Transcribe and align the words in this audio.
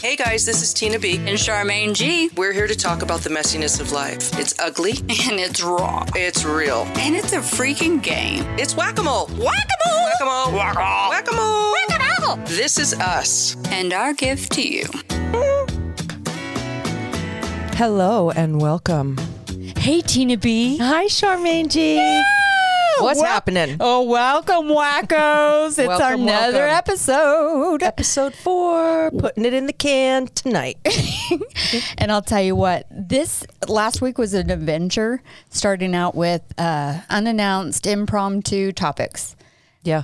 Hey 0.00 0.16
guys, 0.16 0.46
this 0.46 0.62
is 0.62 0.72
Tina 0.72 0.98
B. 0.98 1.16
And 1.16 1.28
Charmaine 1.38 1.92
G. 1.94 2.30
We're 2.36 2.52
here 2.52 2.66
to 2.66 2.74
talk 2.74 3.02
about 3.02 3.20
the 3.20 3.28
messiness 3.30 3.80
of 3.80 3.92
life. 3.92 4.38
It's 4.38 4.58
ugly, 4.58 4.92
And 5.00 5.38
it's 5.38 5.62
raw. 5.62 6.04
it's 6.14 6.44
real, 6.44 6.86
And 6.96 7.14
it's 7.14 7.32
a 7.32 7.38
freaking 7.38 8.02
game. 8.02 8.44
it's 8.58 8.74
whack 8.74 8.98
a 8.98 9.02
mole. 9.02 9.26
Whack-a-mole! 9.26 10.04
Whack 10.04 10.20
a 10.20 10.24
mole. 10.24 10.52
Whack 11.10 11.28
a 11.30 11.34
mole. 11.34 11.72
Whack-a-mole! 11.88 12.36
This 12.46 12.78
is 12.78 12.94
us. 12.94 13.56
And 13.68 13.92
our 13.92 14.14
gift 14.14 14.52
to 14.52 14.62
you. 14.66 14.84
Hello 17.76 18.30
and 18.30 18.60
welcome. 18.60 19.18
Hey, 19.76 20.00
Tina 20.00 20.36
B. 20.38 20.78
Hi, 20.78 21.06
Charmaine 21.06 21.68
G. 21.68 21.96
What's 23.02 23.20
Wel- 23.20 23.28
happening? 23.30 23.76
Oh, 23.80 24.02
welcome, 24.02 24.66
wackos. 24.68 25.78
It's 25.78 25.88
Welcome, 25.88 26.22
another 26.22 26.58
welcome. 26.66 26.76
episode. 26.76 27.82
Episode 27.82 28.34
four, 28.34 29.10
putting 29.12 29.44
it 29.44 29.54
in 29.54 29.66
the 29.66 29.72
can 29.72 30.26
tonight. 30.28 30.76
And 31.98 32.10
I'll 32.10 32.22
tell 32.22 32.42
you 32.42 32.56
what, 32.56 32.86
this 32.90 33.44
last 33.68 34.02
week 34.02 34.18
was 34.18 34.34
an 34.34 34.50
adventure, 34.50 35.22
starting 35.50 35.94
out 35.94 36.16
with 36.16 36.42
uh, 36.58 37.00
unannounced 37.08 37.86
impromptu 37.86 38.72
topics. 38.72 39.36
yeah, 39.84 40.02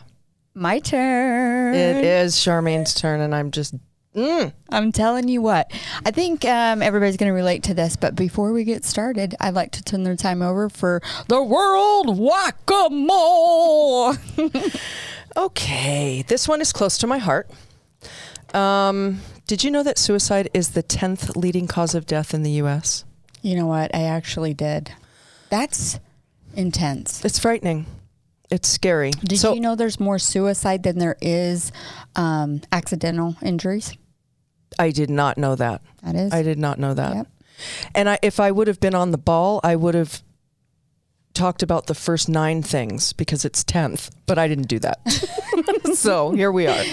My 0.55 0.79
turn. 0.79 1.75
it 1.75 2.05
is 2.05 2.39
Charmaine's 2.39 2.95
turn, 2.95 3.21
and 3.21 3.35
I'm 3.35 3.51
just 3.51 3.75
I'm 4.17 4.93
telling 4.93 5.29
you 5.29 5.43
what. 5.43 5.71
I 6.05 6.11
think 6.11 6.45
um, 6.45 6.83
everybody's 6.83 7.17
going 7.17 7.31
to 7.31 7.35
relate 7.35 7.63
to 7.65 7.75
this, 7.75 7.97
but 7.97 8.15
before 8.15 8.53
we 8.53 8.65
get 8.65 8.85
started, 8.85 9.35
I'd 9.41 9.55
like 9.55 9.73
to 9.73 9.83
turn 9.83 10.05
the 10.05 10.17
time 10.17 10.43
over 10.43 10.69
for 10.69 11.03
the 11.29 11.43
world 11.43 12.19
whack 12.19 12.57
a 12.69 12.89
mole. 12.91 14.15
okay. 15.37 16.25
This 16.27 16.49
one 16.49 16.61
is 16.61 16.73
close 16.73 16.97
to 16.99 17.07
my 17.07 17.19
heart. 17.19 17.51
Um, 18.55 19.21
did 19.47 19.63
you 19.63 19.71
know 19.71 19.83
that 19.83 19.99
suicide 19.99 20.49
is 20.55 20.71
the 20.71 20.83
tenth 20.83 21.37
leading 21.37 21.67
cause 21.67 21.95
of 21.95 22.07
death 22.07 22.33
in 22.33 22.43
the 22.43 22.53
U.S.? 22.53 23.05
you 23.47 23.55
know 23.55 23.67
what? 23.67 23.95
I 23.95 24.03
actually 24.03 24.55
did. 24.55 24.93
That's 25.51 26.01
intense. 26.55 27.25
It's 27.25 27.39
frightening. 27.39 27.87
It's 28.51 28.69
scary. 28.69 29.11
Did 29.11 29.39
so 29.39 29.55
you 29.55 29.61
know 29.61 29.77
there's 29.77 30.01
more 30.01 30.19
suicide 30.19 30.83
than 30.83 30.99
there 30.99 31.17
is 31.21 31.71
um, 32.17 32.63
accidental 32.73 33.37
injuries? 33.43 33.97
I 34.79 34.91
did 34.91 35.11
not 35.11 35.39
know 35.39 35.55
that. 35.55 35.83
That 36.03 36.15
is. 36.15 36.33
I 36.33 36.43
did 36.43 36.59
not 36.59 36.79
know 36.79 36.95
that. 36.95 37.17
Yep. 37.17 37.29
And 37.95 38.09
I, 38.09 38.19
if 38.23 38.39
I 38.39 38.51
would 38.51 38.69
have 38.69 38.81
been 38.81 38.95
on 38.95 39.11
the 39.11 39.19
ball, 39.19 39.61
I 39.65 39.77
would 39.77 39.95
have 39.95 40.23
talked 41.37 41.63
about 41.63 41.87
the 41.87 41.95
first 41.95 42.29
nine 42.29 42.63
things 42.63 43.13
because 43.13 43.45
it's 43.45 43.63
10th, 43.63 44.11
but 44.27 44.39
I 44.39 44.49
didn't 44.49 44.69
do 44.69 44.79
that. 44.81 44.99
so 45.95 46.33
here 46.33 46.51
we 46.51 46.67
are. 46.67 46.85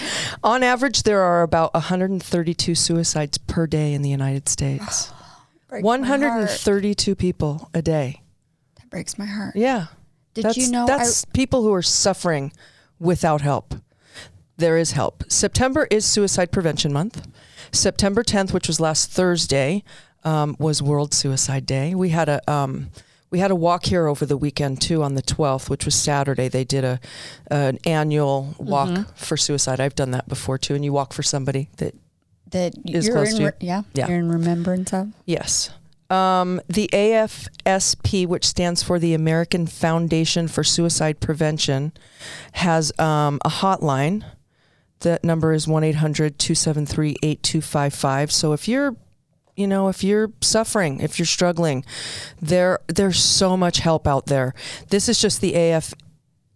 On 0.44 0.64
average, 0.64 1.04
there 1.04 1.22
are 1.22 1.42
about 1.42 1.74
132 1.74 2.76
suicides 2.76 3.38
per 3.38 3.66
day 3.66 3.94
in 3.94 4.02
the 4.02 4.10
United 4.10 4.48
States. 4.50 5.12
Breaks 5.70 5.84
my 5.84 6.06
heart. 6.06 6.20
132 6.20 7.16
people 7.16 7.70
a 7.74 7.82
day. 7.82 8.22
That 8.76 8.90
breaks 8.92 9.18
my 9.18 9.26
heart. 9.26 9.56
Yeah. 9.56 9.88
Did 10.36 10.46
that's, 10.46 10.58
you 10.58 10.70
know? 10.70 10.86
That's 10.86 11.26
people 11.26 11.64
who 11.64 11.74
are 11.74 11.82
suffering 11.82 12.52
without 13.00 13.42
help. 13.42 13.74
There 14.58 14.78
is 14.78 14.92
help. 14.92 15.24
September 15.30 15.88
is 15.90 16.06
Suicide 16.06 16.52
Prevention 16.52 16.94
Month. 16.94 17.28
September 17.72 18.24
10th, 18.24 18.54
which 18.54 18.68
was 18.68 18.80
last 18.80 19.10
Thursday, 19.12 19.84
um, 20.24 20.56
was 20.60 20.82
World 20.82 21.14
Suicide 21.14 21.66
Day. 21.66 21.96
We 21.96 22.10
had 22.10 22.30
a 22.30 22.52
um, 22.52 22.90
we 23.30 23.40
had 23.40 23.50
a 23.52 23.56
walk 23.56 23.86
here 23.86 24.08
over 24.08 24.26
the 24.26 24.38
weekend 24.38 24.80
too 24.82 25.02
on 25.04 25.16
the 25.16 25.24
12th, 25.24 25.70
which 25.70 25.86
was 25.86 25.96
Saturday. 25.96 26.48
They 26.48 26.64
did 26.64 26.84
a 26.84 27.00
an 27.50 27.80
annual 27.86 28.56
walk 28.60 28.90
Mm-hmm. 28.90 29.12
for 29.16 29.38
suicide. 29.38 29.80
I've 29.80 29.96
done 29.96 30.12
that 30.12 30.28
before 30.30 30.58
too, 30.58 30.76
and 30.76 30.86
you 30.86 30.94
walk 30.94 31.14
for 31.14 31.24
somebody 31.24 31.70
that 31.78 31.96
that 32.52 32.74
is 32.86 33.08
you're 33.08 33.16
close 33.16 33.32
in, 33.32 33.38
to 33.38 33.44
you. 33.46 33.52
yeah, 33.60 33.82
Yeah. 33.96 34.08
you're 34.08 34.20
in 34.20 34.30
remembrance 34.30 34.94
of. 34.94 35.12
Yes. 35.26 35.72
Um, 36.10 36.62
the 36.68 36.88
AFSP, 36.94 38.28
which 38.28 38.46
stands 38.46 38.84
for 38.84 39.00
the 39.00 39.16
American 39.16 39.66
Foundation 39.66 40.48
for 40.48 40.64
Suicide 40.64 41.20
Prevention, 41.20 41.92
has 42.54 42.92
um, 43.00 43.40
a 43.44 43.50
hotline. 43.50 44.24
That 45.04 45.24
number 45.24 45.54
is 45.54 45.68
1 45.68 45.84
800 45.84 46.38
273 46.38 47.18
8255. 47.22 48.32
So 48.32 48.54
if 48.54 48.68
you're 48.68 48.96
you 49.56 49.68
know, 49.68 49.88
if 49.88 50.04
you're 50.04 50.32
suffering, 50.42 51.00
if 51.00 51.20
you're 51.20 51.28
struggling, 51.28 51.86
there 52.42 52.80
there's 52.88 53.20
so 53.20 53.56
much 53.56 53.80
help 53.80 54.08
out 54.08 54.26
there. 54.26 54.54
This 54.90 55.08
is 55.08 55.22
just 55.22 55.42
the 55.42 55.54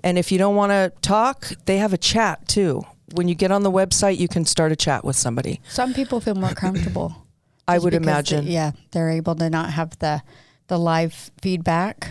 And 0.03 0.19
if 0.19 0.33
you 0.33 0.39
don't 0.39 0.57
want 0.57 0.71
to 0.71 0.93
talk, 1.03 1.49
they 1.67 1.79
have 1.79 1.93
a 1.93 1.99
chat 1.99 2.49
too. 2.49 2.83
When 3.15 3.29
you 3.29 3.35
get 3.35 3.51
on 3.53 3.63
the 3.63 3.71
website, 3.71 4.19
you 4.19 4.29
can 4.29 4.45
start 4.45 4.73
a 4.73 4.77
chat 4.77 5.05
with 5.05 5.17
somebody. 5.17 5.61
Some 5.69 5.95
people 5.95 6.21
feel 6.21 6.35
more 6.35 6.51
comfortable. 6.55 7.27
I 7.69 7.79
would 7.79 7.95
imagine. 7.95 8.45
they- 8.47 8.53
yeah, 8.53 8.73
they're 8.93 9.11
able 9.11 9.35
to 9.37 9.49
not 9.51 9.71
have 9.73 9.99
the 9.99 10.23
the 10.69 10.79
live 10.79 11.31
feedback 11.43 12.11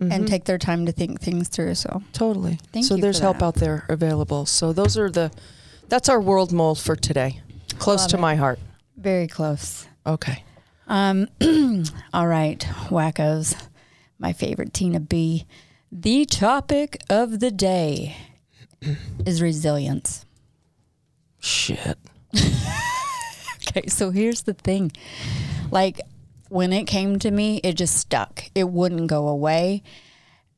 Mm-hmm. 0.00 0.10
and 0.10 0.26
take 0.26 0.44
their 0.46 0.58
time 0.58 0.86
to 0.86 0.90
think 0.92 1.20
things 1.20 1.48
through. 1.48 1.74
So 1.74 2.02
Totally. 2.14 2.58
Thank 2.72 2.84
you. 2.84 2.88
so 2.88 2.96
there's 2.96 3.18
help 3.20 3.42
out 3.42 3.56
there 3.56 3.84
available. 3.90 4.46
So 4.46 4.72
those 4.72 4.96
are 4.96 5.10
the 5.10 5.30
that's 5.88 6.08
our 6.08 6.18
world 6.20 6.50
mold 6.50 6.78
for 6.80 6.96
today. 6.96 7.40
Close 7.78 8.00
Love 8.00 8.10
to 8.12 8.16
it. 8.16 8.20
my 8.20 8.34
heart. 8.34 8.58
very 8.96 9.28
close. 9.28 9.86
Okay. 10.06 10.42
Um, 10.88 11.28
all 12.14 12.26
right, 12.26 12.58
wackos. 12.88 13.54
My 14.18 14.32
favorite 14.32 14.72
Tina 14.72 14.98
B. 14.98 15.46
The 15.92 16.24
topic 16.24 16.96
of 17.10 17.38
the 17.40 17.50
day 17.50 18.16
is 19.26 19.42
resilience. 19.42 20.24
Shit. 21.42 21.98
Okay, 23.68 23.86
so 23.88 24.10
here's 24.10 24.42
the 24.42 24.54
thing. 24.54 24.92
Like 25.70 26.00
when 26.48 26.72
it 26.72 26.84
came 26.84 27.18
to 27.20 27.30
me, 27.30 27.60
it 27.62 27.74
just 27.74 27.96
stuck. 27.96 28.44
It 28.54 28.68
wouldn't 28.68 29.06
go 29.06 29.28
away. 29.28 29.82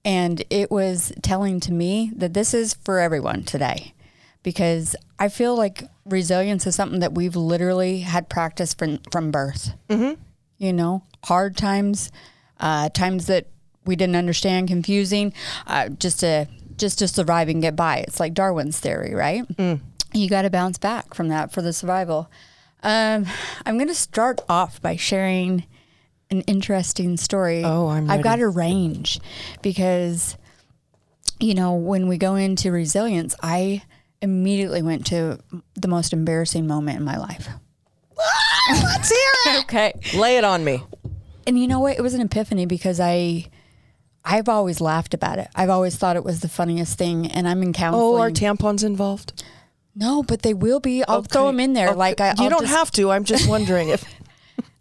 And 0.05 0.43
it 0.51 0.71
was 0.71 1.13
telling 1.23 1.61
to 1.61 1.73
me 1.73 2.11
that 2.17 2.35
this 2.35 2.53
is 2.53 2.75
for 2.75 2.99
everyone 2.99 3.45
today 3.45 3.95
because 4.43 4.97
I 5.19 5.29
feel 5.29 5.57
like 5.57 5.85
resilience 6.05 6.67
is 6.67 6.75
something 6.75 7.01
that 7.01 7.15
we've 7.15 7.37
literally 7.37 8.01
had 8.01 8.29
practice 8.29 8.75
from, 8.75 8.99
from 9.11 9.31
birth. 9.31 9.75
Mm-hmm. 9.89 10.21
You 10.59 10.73
know, 10.73 11.05
hard 11.25 11.57
times, 11.57 12.11
uh, 12.59 12.89
times 12.91 13.27
that 13.27 13.47
we 13.87 13.97
didn't 13.97 14.17
understand, 14.17 14.69
confusing, 14.69 15.33
uh, 15.67 15.91
just 15.91 16.21
to 16.21 16.49
just 16.77 16.99
to 16.99 17.07
survive 17.07 17.49
and 17.49 17.63
get 17.63 17.77
by. 17.77 17.99
It's 17.99 18.19
like 18.19 18.35
Darwin's 18.35 18.81
theory, 18.81 19.15
right? 19.15 19.45
You 20.15 20.29
got 20.29 20.43
to 20.43 20.51
bounce 20.51 20.79
back 20.79 21.13
from 21.13 21.29
that 21.29 21.53
for 21.53 21.61
the 21.61 21.73
survival. 21.73 22.31
Um, 22.85 23.27
I'm 23.67 23.77
going 23.77 23.89
to 23.89 23.95
start 23.95 24.41
off 24.49 24.81
by 24.81 24.95
sharing 24.97 25.65
an 26.31 26.43
interesting 26.43 27.17
story. 27.17 27.65
Oh, 27.65 27.89
I'm 27.89 28.09
I've 28.09 28.23
got 28.23 28.39
a 28.41 28.49
range 28.49 29.19
because, 29.61 30.37
you 31.41 31.55
know, 31.55 31.75
when 31.75 32.07
we 32.07 32.17
go 32.17 32.37
into 32.37 32.71
resilience, 32.71 33.35
I 33.43 33.83
immediately 34.23 34.83
went 34.83 35.05
to 35.07 35.39
the 35.75 35.89
most 35.89 36.13
embarrassing 36.13 36.67
moment 36.67 36.99
in 36.99 37.05
my 37.05 37.17
life. 37.17 37.49
Let's 38.71 39.11
hear 39.11 39.55
it. 39.55 39.65
Okay. 39.65 39.93
Lay 40.15 40.37
it 40.37 40.45
on 40.45 40.65
me. 40.65 40.83
And 41.47 41.59
you 41.59 41.67
know 41.67 41.81
what? 41.81 41.99
It 41.99 42.03
was 42.03 42.15
an 42.15 42.21
epiphany 42.21 42.67
because 42.67 43.01
I. 43.01 43.47
I've 44.27 44.49
always 44.49 44.81
laughed 44.81 45.13
about 45.13 45.39
it. 45.39 45.49
I've 45.55 45.69
always 45.69 45.97
thought 45.97 46.17
it 46.17 46.25
was 46.25 46.41
the 46.41 46.49
funniest 46.49 46.97
thing, 46.97 47.27
and 47.27 47.47
I'm 47.47 47.63
in 47.63 47.75
counseling. 47.75 48.03
Oh, 48.03 48.19
are 48.19 48.31
tampons 48.31 48.83
involved? 48.83 49.45
No, 49.95 50.23
but 50.23 50.43
they 50.43 50.55
will 50.55 50.81
be. 50.81 51.05
I'll 51.05 51.23
throw 51.23 51.47
them 51.47 51.61
in 51.61 51.73
there. 51.73 51.89
Okay. 51.89 51.97
Like 51.97 52.21
I, 52.21 52.31
you 52.31 52.35
I'll 52.45 52.51
don't 52.51 52.63
just- 52.63 52.73
have 52.75 52.91
to. 52.93 53.11
I'm 53.11 53.25
just 53.25 53.49
wondering 53.49 53.91
if 53.91 54.05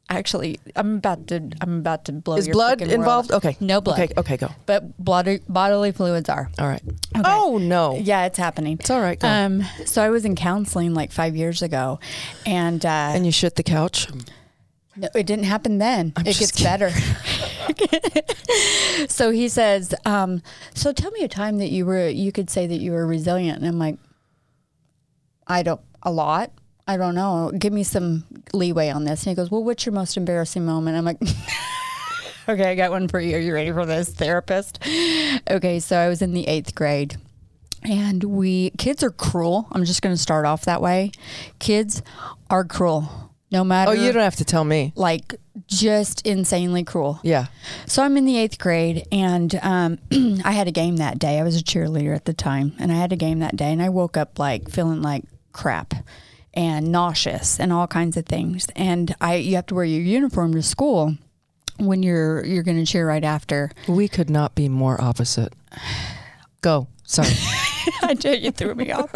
Actually, 0.09 0.59
I'm 0.75 0.97
about 0.97 1.27
to. 1.27 1.49
I'm 1.61 1.79
about 1.79 2.05
to 2.05 2.11
blow. 2.11 2.35
is 2.35 2.45
your 2.45 2.53
blood 2.53 2.79
freaking 2.79 2.87
world. 2.89 2.93
involved. 2.99 3.31
Okay. 3.31 3.57
No 3.59 3.81
blood. 3.81 3.99
Okay. 3.99 4.13
Okay. 4.17 4.37
Go. 4.37 4.49
But 4.65 4.97
blood, 5.03 5.39
bodily 5.47 5.91
fluids 5.91 6.29
are. 6.29 6.51
All 6.59 6.67
right. 6.67 6.81
Oh 7.25 7.57
no. 7.59 7.97
Yeah, 7.97 8.25
it's 8.25 8.37
happening. 8.37 8.77
It's 8.79 8.89
all 8.91 9.01
right. 9.01 9.19
Go. 9.19 9.27
Um, 9.27 9.63
so 9.85 10.03
I 10.03 10.09
was 10.09 10.25
in 10.25 10.35
counseling 10.35 10.93
like 10.93 11.11
five 11.11 11.35
years 11.35 11.61
ago, 11.61 11.99
and, 12.45 12.85
uh, 12.85 12.89
and 13.15 13.25
you 13.25 13.31
shit 13.31 13.55
the 13.55 13.63
couch. 13.63 14.07
no, 14.95 15.07
it 15.15 15.25
didn't 15.25 15.45
happen 15.45 15.79
then. 15.79 16.13
it 16.19 16.33
just 16.33 16.57
gets 16.57 16.63
better. 16.63 16.91
so 19.07 19.31
he 19.31 19.47
says, 19.47 19.95
um, 20.05 20.41
"So 20.75 20.93
tell 20.93 21.11
me 21.11 21.23
a 21.23 21.27
time 21.27 21.57
that 21.57 21.69
you 21.69 21.85
were 21.85 22.07
you 22.09 22.31
could 22.31 22.49
say 22.49 22.67
that 22.67 22.77
you 22.77 22.91
were 22.91 23.07
resilient." 23.07 23.59
And 23.59 23.67
I'm 23.67 23.79
like, 23.79 23.97
"I 25.47 25.63
don't 25.63 25.81
a 26.03 26.11
lot. 26.11 26.51
I 26.87 26.97
don't 26.97 27.15
know. 27.15 27.51
Give 27.57 27.71
me 27.71 27.83
some 27.83 28.25
leeway 28.53 28.89
on 28.89 29.03
this." 29.05 29.23
And 29.25 29.31
he 29.31 29.35
goes, 29.35 29.49
"Well, 29.51 29.63
what's 29.63 29.85
your 29.85 29.93
most 29.93 30.17
embarrassing 30.17 30.65
moment?" 30.65 30.97
I'm 30.97 31.05
like. 31.05 31.19
Okay, 32.47 32.69
I 32.71 32.75
got 32.75 32.91
one 32.91 33.07
for 33.07 33.21
you. 33.21 33.37
Are 33.37 33.39
you 33.39 33.53
ready 33.53 33.71
for 33.71 33.85
this, 33.85 34.09
therapist? 34.09 34.79
Okay, 35.49 35.79
so 35.79 35.97
I 35.97 36.09
was 36.09 36.21
in 36.21 36.33
the 36.33 36.45
eighth 36.47 36.75
grade. 36.75 37.15
And 37.83 38.21
we, 38.21 38.71
kids 38.71 39.01
are 39.01 39.11
cruel. 39.11 39.67
I'm 39.71 39.85
just 39.85 40.01
going 40.01 40.13
to 40.13 40.21
start 40.21 40.45
off 40.45 40.65
that 40.65 40.81
way. 40.81 41.11
Kids 41.59 42.01
are 42.49 42.65
cruel, 42.65 43.31
no 43.49 43.63
matter. 43.63 43.91
Oh, 43.91 43.93
you 43.93 44.11
don't 44.11 44.23
have 44.23 44.35
to 44.37 44.45
tell 44.45 44.65
me. 44.65 44.91
like 44.97 45.35
just 45.67 46.25
insanely 46.27 46.83
cruel. 46.83 47.19
Yeah. 47.23 47.45
So 47.85 48.03
I'm 48.03 48.17
in 48.17 48.25
the 48.25 48.37
eighth 48.37 48.57
grade, 48.59 49.07
and 49.09 49.57
um, 49.61 49.99
I 50.43 50.51
had 50.51 50.67
a 50.67 50.71
game 50.71 50.97
that 50.97 51.19
day. 51.19 51.39
I 51.39 51.43
was 51.43 51.55
a 51.57 51.63
cheerleader 51.63 52.13
at 52.13 52.25
the 52.25 52.33
time, 52.33 52.73
and 52.77 52.91
I 52.91 52.95
had 52.95 53.13
a 53.13 53.17
game 53.17 53.39
that 53.39 53.55
day, 53.55 53.71
and 53.71 53.81
I 53.81 53.87
woke 53.87 54.17
up 54.17 54.37
like 54.37 54.69
feeling 54.69 55.01
like 55.01 55.23
crap 55.53 55.93
and 56.53 56.91
nauseous 56.91 57.59
and 57.59 57.73
all 57.73 57.87
kinds 57.87 58.17
of 58.17 58.25
things. 58.25 58.67
And 58.75 59.15
I, 59.21 59.35
you 59.35 59.55
have 59.55 59.65
to 59.67 59.75
wear 59.75 59.85
your 59.85 60.01
uniform 60.01 60.53
to 60.53 60.61
school 60.63 61.15
when 61.77 62.03
you're 62.03 62.45
you're 62.45 62.63
going 62.63 62.77
to 62.77 62.85
cheer 62.85 63.07
right 63.07 63.23
after. 63.23 63.71
We 63.87 64.07
could 64.07 64.29
not 64.29 64.55
be 64.55 64.69
more 64.69 65.01
opposite. 65.01 65.53
Go. 66.61 66.87
Sorry. 67.05 67.29
I 68.03 68.13
tell 68.13 68.35
you 68.35 68.51
threw 68.51 68.75
me 68.75 68.91
off. 68.91 69.11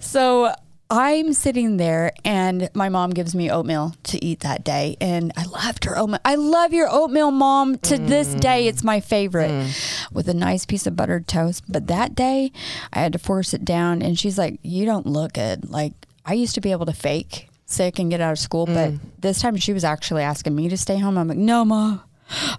so 0.00 0.54
I'm 0.90 1.32
sitting 1.34 1.76
there 1.76 2.12
and 2.24 2.68
my 2.74 2.88
mom 2.88 3.10
gives 3.10 3.32
me 3.32 3.48
oatmeal 3.48 3.94
to 4.04 4.24
eat 4.24 4.40
that 4.40 4.64
day. 4.64 4.96
And 5.00 5.32
I 5.36 5.44
loved 5.44 5.84
her 5.84 5.96
oatmeal. 5.96 6.18
I 6.24 6.34
love 6.34 6.72
your 6.72 6.88
oatmeal, 6.90 7.30
mom. 7.30 7.78
To 7.78 7.96
this 7.96 8.34
mm. 8.34 8.40
day, 8.40 8.66
it's 8.66 8.82
my 8.82 8.98
favorite 8.98 9.50
mm. 9.50 10.12
with 10.12 10.28
a 10.28 10.34
nice 10.34 10.66
piece 10.66 10.88
of 10.88 10.96
buttered 10.96 11.28
toast. 11.28 11.62
But 11.68 11.86
that 11.86 12.16
day, 12.16 12.50
I 12.92 12.98
had 12.98 13.12
to 13.12 13.20
force 13.20 13.54
it 13.54 13.64
down. 13.64 14.02
And 14.02 14.18
she's 14.18 14.36
like, 14.36 14.58
You 14.62 14.84
don't 14.84 15.06
look 15.06 15.34
good. 15.34 15.70
Like, 15.70 15.92
I 16.26 16.34
used 16.34 16.56
to 16.56 16.60
be 16.60 16.72
able 16.72 16.86
to 16.86 16.92
fake 16.92 17.48
sick 17.66 18.00
and 18.00 18.10
get 18.10 18.20
out 18.20 18.32
of 18.32 18.38
school. 18.40 18.66
But 18.66 18.90
mm. 18.90 19.00
this 19.20 19.40
time, 19.40 19.56
she 19.56 19.72
was 19.72 19.84
actually 19.84 20.24
asking 20.24 20.56
me 20.56 20.68
to 20.68 20.76
stay 20.76 20.98
home. 20.98 21.16
I'm 21.16 21.28
like, 21.28 21.38
No, 21.38 21.64
mom. 21.64 22.02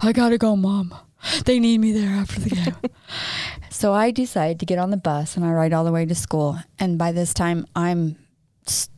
I 0.00 0.12
got 0.12 0.30
to 0.30 0.38
go, 0.38 0.56
mom. 0.56 0.94
They 1.44 1.60
need 1.60 1.78
me 1.78 1.92
there 1.92 2.10
after 2.10 2.40
the 2.40 2.50
game. 2.50 2.76
So 3.82 3.94
I 3.94 4.12
decide 4.12 4.60
to 4.60 4.66
get 4.66 4.78
on 4.78 4.90
the 4.90 4.96
bus 4.96 5.36
and 5.36 5.44
I 5.44 5.50
ride 5.50 5.72
all 5.72 5.82
the 5.82 5.90
way 5.90 6.04
to 6.06 6.14
school. 6.14 6.56
And 6.78 6.98
by 6.98 7.10
this 7.10 7.34
time, 7.34 7.66
I'm 7.74 8.16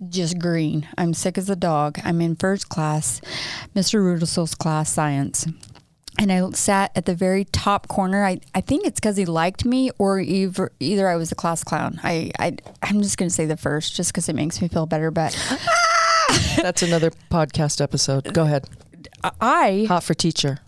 just 0.09 0.39
green. 0.39 0.89
I'm 0.99 1.15
sick 1.15 1.39
as 1.39 1.49
a 1.51 1.57
dog. 1.57 1.99
I'm 2.05 2.21
in 2.21 2.37
first 2.37 2.69
class, 2.69 3.21
Mr. 3.75 4.01
Rudelsel's 4.01 4.55
class, 4.55 4.93
science. 4.93 5.47
And 6.19 6.31
I 6.31 6.49
sat 6.51 6.93
at 6.95 7.07
the 7.07 7.15
very 7.15 7.45
top 7.45 7.89
corner. 7.89 8.25
I, 8.25 8.39
I 8.55 8.61
think 8.61 8.87
it's 8.87 9.01
because 9.01 9.17
he 9.17 9.25
liked 9.25 9.65
me, 9.65 9.91
or 9.99 10.21
either, 10.21 10.71
either 10.79 11.09
I 11.09 11.17
was 11.17 11.33
a 11.33 11.35
class 11.35 11.65
clown. 11.65 11.99
I, 12.05 12.31
I 12.39 12.57
I'm 12.83 13.03
just 13.03 13.19
going 13.19 13.29
to 13.29 13.35
say 13.35 13.47
the 13.47 13.57
first, 13.57 13.97
just 13.97 14.13
because 14.13 14.29
it 14.29 14.37
makes 14.37 14.63
me 14.63 14.69
feel 14.69 14.87
better. 14.87 15.11
But 15.11 15.37
That's 16.57 16.83
another 16.83 17.11
podcast 17.31 17.81
episode. 17.81 18.33
Go 18.33 18.45
ahead. 18.45 18.69
I 19.41 19.87
Hot 19.89 20.05
for 20.05 20.15
teacher. 20.15 20.59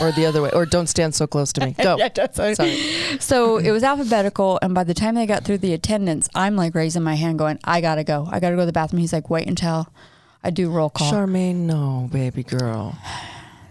Or 0.00 0.10
the 0.12 0.24
other 0.26 0.40
way. 0.40 0.50
Or 0.52 0.64
don't 0.64 0.86
stand 0.86 1.14
so 1.14 1.26
close 1.26 1.52
to 1.54 1.64
me. 1.64 1.72
Go. 1.72 1.96
Yeah, 1.98 2.08
that's 2.08 2.38
right. 2.38 2.56
Sorry. 2.56 2.76
So 3.20 3.58
it 3.58 3.70
was 3.70 3.82
alphabetical, 3.82 4.58
and 4.62 4.74
by 4.74 4.84
the 4.84 4.94
time 4.94 5.14
they 5.14 5.26
got 5.26 5.44
through 5.44 5.58
the 5.58 5.72
attendance, 5.72 6.28
I'm 6.34 6.56
like 6.56 6.74
raising 6.74 7.02
my 7.02 7.14
hand, 7.14 7.38
going, 7.38 7.58
"I 7.64 7.80
gotta 7.80 8.04
go. 8.04 8.28
I 8.30 8.40
gotta 8.40 8.56
go 8.56 8.62
to 8.62 8.66
the 8.66 8.72
bathroom." 8.72 9.00
He's 9.00 9.12
like, 9.12 9.28
"Wait 9.30 9.46
until 9.46 9.88
I 10.42 10.50
do 10.50 10.70
roll 10.70 10.90
call." 10.90 11.12
Charmaine, 11.12 11.66
no, 11.66 12.08
baby 12.10 12.42
girl. 12.42 12.96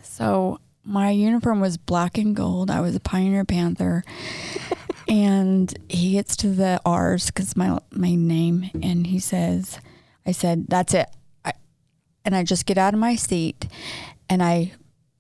So 0.04 0.60
my 0.84 1.10
uniform 1.10 1.60
was 1.60 1.78
black 1.78 2.18
and 2.18 2.36
gold. 2.36 2.70
I 2.70 2.82
was 2.82 2.96
a 2.96 3.00
Pioneer 3.00 3.46
Panther, 3.46 4.04
and 5.08 5.74
he 5.90 6.14
gets 6.14 6.36
to 6.38 6.50
the 6.50 6.80
R's 6.86 7.28
because 7.28 7.56
my 7.56 7.80
my 7.92 8.16
name, 8.16 8.70
and 8.82 9.08
he 9.08 9.20
says, 9.20 9.80
"I 10.26 10.32
said 10.32 10.66
that's 10.68 10.94
it," 10.94 11.10
I, 11.44 11.54
and 12.24 12.36
I 12.36 12.44
just 12.44 12.66
get 12.66 12.78
out 12.78 12.94
of 12.94 13.00
my 13.00 13.16
seat, 13.16 13.68
and 14.30 14.42
I 14.44 14.74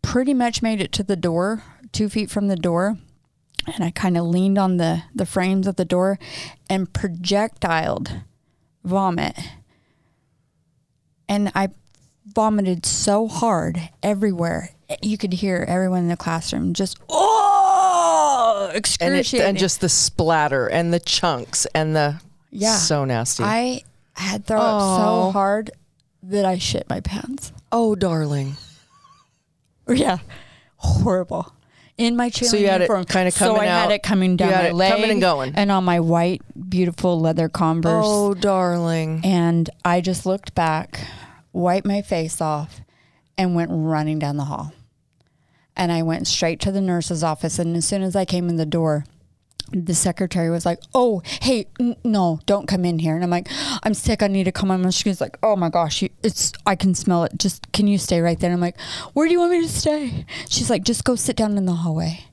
pretty 0.05 0.33
much 0.35 0.61
made 0.61 0.79
it 0.79 0.91
to 0.93 1.03
the 1.03 1.15
door, 1.15 1.63
two 1.91 2.07
feet 2.09 2.29
from 2.29 2.47
the 2.47 2.55
door. 2.55 2.97
And 3.73 3.83
I 3.83 3.89
kind 3.89 4.15
of 4.17 4.25
leaned 4.25 4.59
on 4.59 4.77
the, 4.77 5.03
the 5.15 5.25
frames 5.25 5.65
of 5.65 5.75
the 5.75 5.85
door 5.85 6.19
and 6.69 6.91
projectiled 6.93 8.11
vomit. 8.83 9.35
And 11.27 11.51
I 11.55 11.69
vomited 12.27 12.85
so 12.85 13.27
hard 13.27 13.89
everywhere. 14.03 14.69
You 15.01 15.17
could 15.17 15.33
hear 15.33 15.65
everyone 15.67 16.01
in 16.03 16.07
the 16.09 16.17
classroom 16.17 16.73
just, 16.75 16.99
oh, 17.09 18.67
And, 18.69 18.75
it, 18.75 18.77
excruciating. 18.77 19.41
and 19.49 19.57
just 19.57 19.81
the 19.81 19.89
splatter 19.89 20.67
and 20.67 20.93
the 20.93 20.99
chunks 20.99 21.65
and 21.73 21.95
the. 21.95 22.21
Yeah. 22.51 22.75
So 22.75 23.03
nasty. 23.05 23.43
I 23.43 23.81
had 24.13 24.45
thrown 24.45 24.61
up 24.61 24.81
so 25.01 25.31
hard 25.31 25.71
that 26.23 26.45
I 26.45 26.59
shit 26.59 26.87
my 26.89 26.99
pants. 26.99 27.51
oh, 27.71 27.95
darling. 27.95 28.55
Yeah, 29.93 30.17
horrible. 30.77 31.51
In 31.97 32.17
my 32.17 32.29
cheerleading 32.29 32.45
So 32.49 32.57
you 32.57 32.67
had 32.67 32.81
it 32.81 32.89
kinda 33.07 33.31
So 33.31 33.53
coming 33.53 33.61
I 33.61 33.65
had 33.65 33.91
it 33.91 34.03
coming 34.03 34.35
down 34.35 34.49
you 34.49 34.53
had 34.55 34.63
my 34.65 34.71
leg, 34.71 34.91
coming 34.91 35.11
and 35.11 35.21
going. 35.21 35.53
and 35.55 35.71
on 35.71 35.85
my 35.85 35.99
white, 36.01 36.41
beautiful 36.69 37.19
leather 37.19 37.47
Converse. 37.47 38.03
Oh, 38.05 38.33
darling. 38.33 39.21
And 39.23 39.69
I 39.85 40.01
just 40.01 40.25
looked 40.25 40.53
back, 40.55 40.99
wiped 41.53 41.87
my 41.87 42.01
face 42.01 42.41
off, 42.41 42.81
and 43.37 43.55
went 43.55 43.69
running 43.71 44.19
down 44.19 44.35
the 44.35 44.45
hall. 44.45 44.73
And 45.77 45.91
I 45.91 46.01
went 46.03 46.27
straight 46.27 46.59
to 46.61 46.71
the 46.71 46.81
nurse's 46.81 47.23
office. 47.23 47.59
And 47.59 47.77
as 47.77 47.85
soon 47.85 48.01
as 48.01 48.15
I 48.15 48.25
came 48.25 48.49
in 48.49 48.55
the 48.57 48.65
door, 48.65 49.05
the 49.71 49.93
secretary 49.95 50.49
was 50.49 50.65
like, 50.65 50.79
"Oh, 50.93 51.21
hey, 51.41 51.67
n- 51.79 51.95
no, 52.03 52.39
don't 52.45 52.67
come 52.67 52.85
in 52.85 52.99
here." 52.99 53.15
And 53.15 53.23
I'm 53.23 53.29
like, 53.29 53.47
"I'm 53.83 53.93
sick. 53.93 54.21
I 54.23 54.27
need 54.27 54.43
to 54.45 54.51
come 54.51 54.71
in." 54.71 54.81
And 54.83 54.93
she's 54.93 55.19
like, 55.21 55.37
"Oh 55.43 55.55
my 55.55 55.69
gosh, 55.69 56.01
you, 56.01 56.09
it's 56.23 56.51
I 56.65 56.75
can 56.75 56.93
smell 56.95 57.23
it. 57.23 57.33
Just 57.37 57.71
can 57.71 57.87
you 57.87 57.97
stay 57.97 58.21
right 58.21 58.39
there?" 58.39 58.49
And 58.51 58.55
I'm 58.57 58.61
like, 58.61 58.79
"Where 59.13 59.27
do 59.27 59.33
you 59.33 59.39
want 59.39 59.51
me 59.51 59.61
to 59.61 59.69
stay?" 59.69 60.25
She's 60.49 60.69
like, 60.69 60.83
"Just 60.83 61.03
go 61.03 61.15
sit 61.15 61.35
down 61.35 61.57
in 61.57 61.65
the 61.65 61.73
hallway." 61.73 62.25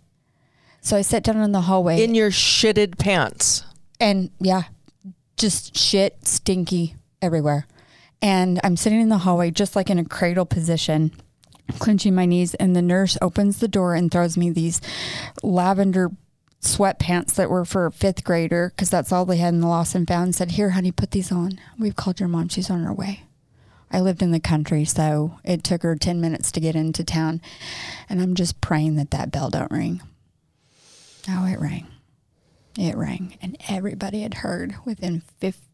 So 0.81 0.97
I 0.97 1.03
sat 1.03 1.23
down 1.23 1.37
in 1.41 1.53
the 1.53 1.61
hallway, 1.63 2.03
In 2.03 2.15
your 2.15 2.31
shitted 2.31 2.99
pants. 2.99 3.65
and 4.01 4.31
yeah, 4.41 4.65
just 5.37 5.77
shit, 5.77 6.27
stinky 6.27 6.97
everywhere. 7.21 7.67
And 8.21 8.61
I'm 8.65 8.77
sitting 8.77 9.01
in 9.01 9.09
the 9.09 9.19
hallway, 9.19 9.51
just 9.53 9.75
like 9.77 9.91
in 9.91 9.99
a 9.99 10.05
cradle 10.05 10.45
position, 10.45 11.13
clenching 11.79 12.15
my 12.17 12.27
knees. 12.27 12.55
And 12.55 12.75
the 12.75 12.83
nurse 12.83 13.17
opens 13.23 13.59
the 13.59 13.69
door 13.69 13.95
and 13.95 14.11
throws 14.11 14.37
me 14.37 14.51
these 14.51 14.81
lavender 15.43 16.11
sweatpants 16.63 17.35
that 17.35 17.51
were 17.51 17.65
for 17.65 17.87
a 17.87 17.93
fifth 17.93 18.25
grader 18.25 18.73
because 18.75 18.89
that's 18.89 19.13
all 19.13 19.25
they 19.25 19.37
had 19.37 19.55
in 19.55 19.61
the 19.61 19.67
lost 19.67 19.95
and 19.95 20.07
found. 20.07 20.35
Said, 20.35 20.53
"Here, 20.53 20.71
honey, 20.71 20.93
put 20.93 21.11
these 21.11 21.33
on. 21.33 21.59
We've 21.79 21.97
called 21.97 22.21
your 22.21 22.29
mom. 22.29 22.49
She's 22.49 22.71
on 22.71 22.83
her 22.85 22.93
way." 22.93 23.25
I 23.91 24.01
lived 24.01 24.23
in 24.23 24.31
the 24.31 24.41
country, 24.41 24.87
so 24.87 25.39
it 25.45 25.63
took 25.63 25.83
her 25.83 25.97
ten 25.97 26.21
minutes 26.21 26.51
to 26.53 26.61
get 26.61 26.75
into 26.75 27.05
town, 27.05 27.43
and 28.09 28.23
I'm 28.23 28.35
just 28.35 28.61
praying 28.63 28.97
that 28.97 29.11
that 29.11 29.31
bell 29.31 29.51
don't 29.51 29.71
ring. 29.71 30.01
Oh, 31.29 31.47
it 31.47 31.61
rang. 31.61 31.87
It 32.79 32.97
rang, 32.97 33.37
and 33.43 33.57
everybody 33.69 34.23
had 34.23 34.35
heard 34.35 34.77
within 34.87 35.23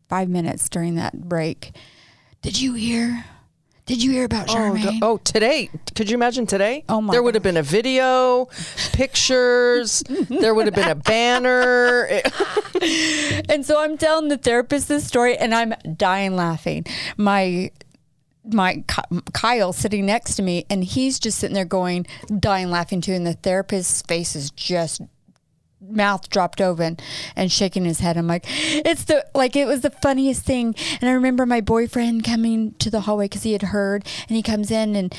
five 0.08 0.28
minutes 0.28 0.68
during 0.68 0.96
that 0.96 1.28
break. 1.28 1.76
Did 2.42 2.60
you 2.60 2.74
hear? 2.74 3.24
Did 3.88 4.02
you 4.02 4.10
hear 4.12 4.24
about 4.24 4.48
Oh, 4.50 4.54
Charmaine? 4.54 4.90
d- 4.92 4.98
oh, 5.02 5.16
today. 5.16 5.70
Could 5.96 6.08
you 6.10 6.14
imagine 6.14 6.46
today? 6.46 6.84
Oh, 6.88 7.00
my 7.00 7.12
There 7.12 7.22
would 7.22 7.34
have 7.34 7.42
been 7.42 7.56
a 7.56 7.62
video, 7.62 8.46
pictures. 8.92 10.02
there 10.28 10.54
would 10.54 10.66
have 10.66 10.74
been 10.74 10.88
a 10.90 10.94
banner. 10.94 12.06
And 13.48 13.66
so 13.66 13.80
I'm 13.82 13.96
telling 13.98 14.28
the 14.28 14.36
therapist 14.36 14.86
this 14.88 15.04
story, 15.06 15.36
and 15.36 15.52
I'm 15.54 15.74
dying 15.96 16.36
laughing. 16.36 16.84
My 17.16 17.70
my 18.44 18.84
Kyle 19.32 19.72
sitting 19.72 20.06
next 20.06 20.36
to 20.36 20.42
me, 20.42 20.64
and 20.70 20.84
he's 20.84 21.18
just 21.18 21.38
sitting 21.38 21.54
there 21.54 21.64
going, 21.64 22.06
dying 22.38 22.70
laughing 22.70 23.00
too. 23.00 23.14
And 23.14 23.26
the 23.26 23.32
therapist's 23.34 24.02
face 24.02 24.36
is 24.36 24.50
just 24.52 25.00
mouth 25.80 26.28
dropped 26.28 26.60
open 26.60 26.98
and 27.36 27.50
shaking 27.50 27.84
his 27.84 28.00
head. 28.00 28.16
I'm 28.16 28.26
like, 28.26 28.44
it's 28.46 29.04
the 29.04 29.26
like 29.34 29.56
it 29.56 29.66
was 29.66 29.82
the 29.82 29.90
funniest 29.90 30.42
thing. 30.44 30.74
And 31.00 31.08
I 31.08 31.12
remember 31.12 31.46
my 31.46 31.60
boyfriend 31.60 32.24
coming 32.24 32.72
to 32.74 32.90
the 32.90 33.02
hallway 33.02 33.26
because 33.26 33.42
he 33.42 33.52
had 33.52 33.62
heard, 33.62 34.06
and 34.28 34.36
he 34.36 34.42
comes 34.42 34.70
in 34.70 34.96
and 34.96 35.14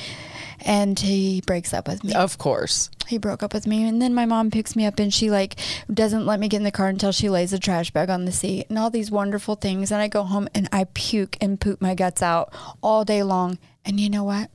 and 0.61 0.99
he 0.99 1.41
breaks 1.45 1.73
up 1.73 1.87
with 1.87 2.03
me 2.03 2.13
of 2.13 2.37
course. 2.37 2.89
he 3.07 3.17
broke 3.17 3.41
up 3.43 3.53
with 3.53 3.65
me 3.65 3.87
and 3.87 4.01
then 4.01 4.13
my 4.13 4.25
mom 4.25 4.51
picks 4.51 4.75
me 4.75 4.85
up 4.85 4.99
and 4.99 5.13
she 5.13 5.31
like 5.31 5.55
doesn't 5.93 6.25
let 6.25 6.39
me 6.39 6.47
get 6.47 6.57
in 6.57 6.63
the 6.63 6.71
car 6.71 6.87
until 6.87 7.11
she 7.11 7.29
lays 7.29 7.53
a 7.53 7.59
trash 7.59 7.91
bag 7.91 8.09
on 8.09 8.25
the 8.25 8.31
seat 8.31 8.65
and 8.69 8.77
all 8.77 8.89
these 8.89 9.09
wonderful 9.09 9.55
things 9.55 9.91
and 9.91 10.01
i 10.01 10.07
go 10.07 10.23
home 10.23 10.49
and 10.53 10.67
i 10.71 10.83
puke 10.93 11.37
and 11.39 11.61
poop 11.61 11.81
my 11.81 11.95
guts 11.95 12.21
out 12.21 12.53
all 12.83 13.05
day 13.05 13.23
long 13.23 13.57
and 13.85 13.99
you 13.99 14.09
know 14.09 14.23
what 14.23 14.49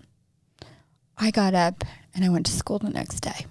i 1.17 1.31
got 1.31 1.55
up 1.55 1.85
and 2.15 2.25
i 2.25 2.29
went 2.29 2.45
to 2.47 2.53
school 2.53 2.79
the 2.79 2.91
next 2.91 3.21
day 3.21 3.47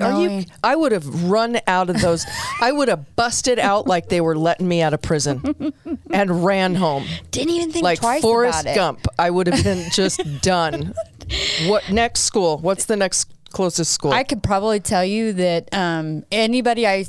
Are 0.00 0.22
you? 0.22 0.44
I 0.64 0.76
would 0.76 0.92
have 0.92 1.24
run 1.30 1.58
out 1.66 1.90
of 1.90 2.00
those. 2.00 2.24
I 2.60 2.72
would 2.72 2.88
have 2.88 3.16
busted 3.16 3.58
out 3.58 3.86
like 3.86 4.08
they 4.08 4.20
were 4.20 4.36
letting 4.36 4.66
me 4.68 4.82
out 4.82 4.94
of 4.94 5.02
prison, 5.02 5.72
and 6.10 6.44
ran 6.44 6.74
home 6.74 7.04
didn't 7.30 7.50
even 7.54 7.72
think 7.72 7.84
like 7.84 7.98
twice 8.00 8.22
Forrest 8.22 8.62
about 8.62 8.72
it 8.72 8.74
Gump. 8.74 9.06
I 9.18 9.30
would 9.30 9.46
have 9.46 9.62
been 9.64 9.90
just 9.90 10.20
done. 10.42 10.94
What 11.66 11.90
next 11.90 12.20
school? 12.20 12.58
What's 12.58 12.86
the 12.86 12.96
next 12.96 13.30
closest 13.50 13.92
school? 13.92 14.12
I 14.12 14.24
could 14.24 14.42
probably 14.42 14.80
tell 14.80 15.04
you 15.04 15.32
that 15.34 15.68
um, 15.74 16.24
anybody 16.32 16.86
I 16.86 17.04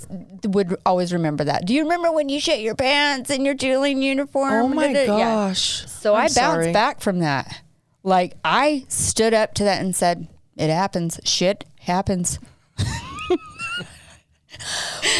would 0.45 0.75
always 0.85 1.11
remember 1.13 1.43
that. 1.45 1.65
Do 1.65 1.73
you 1.73 1.83
remember 1.83 2.11
when 2.11 2.29
you 2.29 2.39
shit 2.39 2.59
your 2.61 2.75
pants 2.75 3.29
in 3.29 3.45
your 3.45 3.55
cheerleading 3.55 4.01
uniform? 4.01 4.53
oh 4.53 4.67
my 4.67 4.87
Da-da- 4.91 5.17
yeah. 5.17 5.35
gosh! 5.47 5.85
So 5.87 6.13
I'm 6.15 6.19
I 6.21 6.23
bounced 6.23 6.35
sorry. 6.35 6.73
back 6.73 7.01
from 7.01 7.19
that. 7.19 7.61
Like 8.03 8.35
I 8.43 8.85
stood 8.87 9.33
up 9.33 9.53
to 9.55 9.63
that 9.65 9.81
and 9.81 9.95
said, 9.95 10.27
"It 10.57 10.69
happens. 10.69 11.19
Shit 11.25 11.65
happens. 11.81 12.39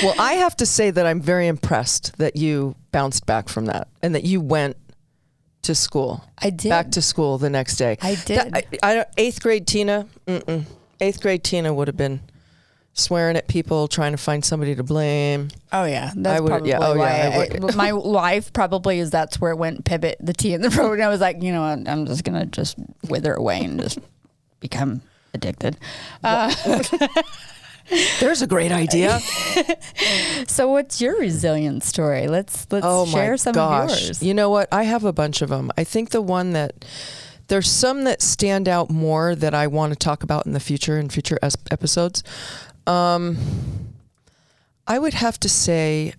Well, 0.04 0.16
I 0.18 0.34
have 0.34 0.56
to 0.58 0.66
say 0.66 0.92
that 0.92 1.06
I'm 1.06 1.22
very 1.22 1.48
impressed 1.48 2.18
that 2.18 2.36
you 2.36 2.76
bounced 2.92 3.26
back 3.26 3.50
from 3.50 3.66
that 3.66 3.88
and 4.02 4.16
that 4.16 4.24
you 4.24 4.40
went 4.42 4.76
to 5.64 5.76
school. 5.76 6.24
I 6.38 6.50
did. 6.50 6.70
Back 6.70 6.92
to 6.92 7.02
school 7.02 7.38
the 7.38 7.50
next 7.50 7.76
day. 7.76 7.98
I 8.02 8.16
That- 8.16 8.26
did. 8.72 8.80
I, 8.84 9.00
I 9.02 9.06
eighth 9.18 9.42
grade 9.42 9.68
Tina. 9.68 10.08
Mm-mm. 10.26 10.64
Eighth 11.02 11.22
grade 11.22 11.44
Tina 11.44 11.74
would 11.74 11.88
have 11.88 11.98
been 11.98 12.22
swearing 12.94 13.36
at 13.38 13.48
people, 13.48 13.88
trying 13.88 14.12
to 14.12 14.18
find 14.18 14.44
somebody 14.44 14.76
to 14.76 14.84
blame. 14.84 15.50
Oh 15.72 15.86
yeah, 15.86 16.12
that's 16.16 16.42
would- 16.42 16.48
oh, 16.50 16.54
probably 16.56 16.70
yeah, 16.70 16.80
oh, 16.82 16.96
why. 16.98 17.08
yeah, 17.18 17.30
I 17.30 17.56
I- 17.56 17.60
would. 17.60 17.76
my 17.76 17.92
life 17.92 18.52
probably 18.54 19.00
is 19.00 19.12
that's 19.12 19.40
where 19.40 19.52
it 19.52 19.58
went 19.58 19.86
pivot 19.86 20.18
the 20.22 20.34
T 20.34 20.54
in 20.54 20.62
the 20.62 20.70
road. 20.72 20.94
And 20.94 21.04
I 21.04 21.08
was 21.10 21.22
like, 21.22 21.42
you 21.42 21.52
know 21.52 21.62
what, 21.62 21.88
I'm 21.90 22.06
just 22.06 22.24
gonna 22.24 22.46
just 22.46 22.78
wither 23.10 23.34
away 23.34 23.64
and 23.64 23.80
just 23.82 24.00
become 24.60 25.02
addicted. 25.34 25.78
Uh, 26.24 26.54
There's 28.20 28.42
a 28.44 28.48
great 28.48 28.72
idea. 28.72 29.20
so 30.48 30.70
what's 30.70 31.02
your 31.02 31.18
resilience 31.18 31.88
story? 31.88 32.28
Let's 32.28 32.68
let's 32.72 32.86
oh 32.88 33.06
share 33.08 33.36
some 33.38 33.54
gosh! 33.54 33.92
of 33.92 34.06
yours. 34.06 34.24
You 34.24 34.34
know 34.36 34.50
what? 34.50 34.68
I 34.72 34.84
have 34.84 35.04
a 35.06 35.14
bunch 35.14 35.42
of 35.42 35.50
them. 35.50 35.72
I 35.78 35.84
think 35.84 36.12
the 36.12 36.22
one 36.22 36.54
that 36.54 36.86
there's 37.48 37.70
some 37.70 38.04
that 38.04 38.22
stand 38.22 38.70
out 38.70 38.92
more 38.92 39.34
that 39.34 39.56
I 39.56 39.66
want 39.68 39.92
to 39.94 39.98
talk 39.98 40.22
about 40.22 40.46
in 40.46 40.54
the 40.54 40.60
future 40.60 41.00
in 41.00 41.10
future 41.10 41.40
es- 41.42 41.58
episodes. 41.72 42.24
Um, 42.86 43.38
I 44.88 45.00
would 45.00 45.16
have 45.16 45.40
to 45.40 45.50
say, 45.50 46.14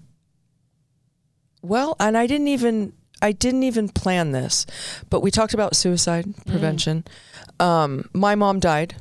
well, 1.62 1.94
and 2.00 2.16
I 2.18 2.26
didn't 2.26 2.48
even 2.48 2.94
I 3.22 3.32
didn't 3.32 3.62
even 3.62 3.88
plan 3.88 4.32
this, 4.32 4.66
but 5.08 5.20
we 5.20 5.30
talked 5.30 5.54
about 5.54 5.76
suicide 5.76 6.24
Mm. 6.46 7.04
Um, 7.60 8.08
my 8.12 8.34
mom 8.34 8.58
died. 8.58 8.96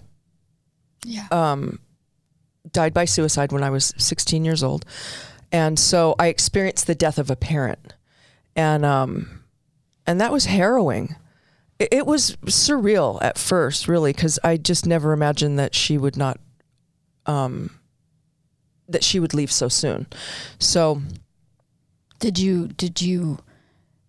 Yeah. 1.06 1.28
Um, 1.32 1.80
died 2.72 2.94
by 2.94 3.06
suicide 3.06 3.51
when 3.51 3.63
I 3.63 3.70
was 3.70 3.94
16 3.98 4.46
years 4.46 4.62
old, 4.63 4.86
and 5.51 5.80
so 5.80 6.13
I 6.20 6.28
experienced 6.28 6.86
the 6.88 6.94
death 6.94 7.18
of 7.18 7.32
a 7.32 7.36
parent, 7.36 7.96
and 8.56 8.86
um, 8.86 9.44
and 10.06 10.20
that 10.22 10.32
was 10.32 10.46
harrowing. 10.46 11.16
It, 11.80 11.88
it 11.92 12.06
was 12.06 12.36
surreal 12.46 13.18
at 13.22 13.38
first, 13.38 13.88
really, 13.88 14.12
because 14.12 14.38
I 14.44 14.58
just 14.58 14.86
never 14.86 15.13
imagined 15.13 15.58
that 15.58 15.74
she 15.74 15.98
would 15.98 16.18
not, 16.18 16.38
um, 17.25 17.80
that 18.89 19.04
she 19.04 19.20
would 19.20 19.34
leave 19.34 19.51
so 19.51 19.70
soon. 19.70 20.06
So 20.60 21.01
Did 22.20 22.38
you 22.38 22.68
did 22.68 23.01
you 23.01 23.39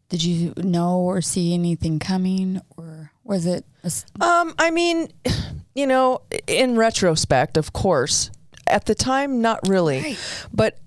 did 0.09 0.25
you 0.25 0.52
know 0.57 0.99
or 0.99 1.21
see 1.21 1.54
anything 1.54 2.00
coming, 2.00 2.61
or 2.76 2.89
was 3.24 3.46
it? 3.46 3.64
A, 3.84 4.24
Um, 4.24 4.54
I 4.58 4.70
mean, 4.70 5.08
you 5.74 5.86
know, 5.86 6.22
in 6.46 6.76
retrospect, 6.76 7.56
of 7.56 7.72
course, 7.72 8.30
at 8.66 8.86
the 8.86 8.94
time, 8.94 9.40
not 9.40 9.60
really, 9.68 10.00
Right. 10.00 10.18
but 10.52 10.78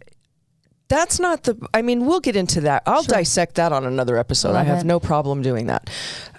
that's 0.90 1.20
not 1.20 1.44
the. 1.44 1.58
I 1.74 1.82
mean, 1.82 2.06
we'll 2.06 2.20
get 2.20 2.36
into 2.36 2.62
that. 2.62 2.84
I'll 2.86 3.04
Sure. 3.04 3.16
dissect 3.18 3.56
that 3.56 3.72
on 3.72 3.86
another 3.86 4.18
episode. 4.18 4.56
I 4.56 4.64
have 4.64 4.80
it. 4.82 4.86
no 4.86 5.00
problem 5.00 5.42
doing 5.42 5.68
that. 5.68 5.90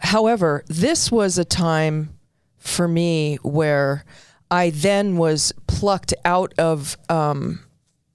However, 0.00 0.64
this 0.68 1.10
was 1.10 1.38
a 1.38 1.44
time 1.44 2.10
for 2.58 2.86
me 2.86 3.36
where 3.42 4.04
I 4.50 4.70
then 4.70 5.16
was 5.16 5.52
plucked 5.66 6.14
out 6.24 6.54
of. 6.58 6.96
Um, 7.08 7.60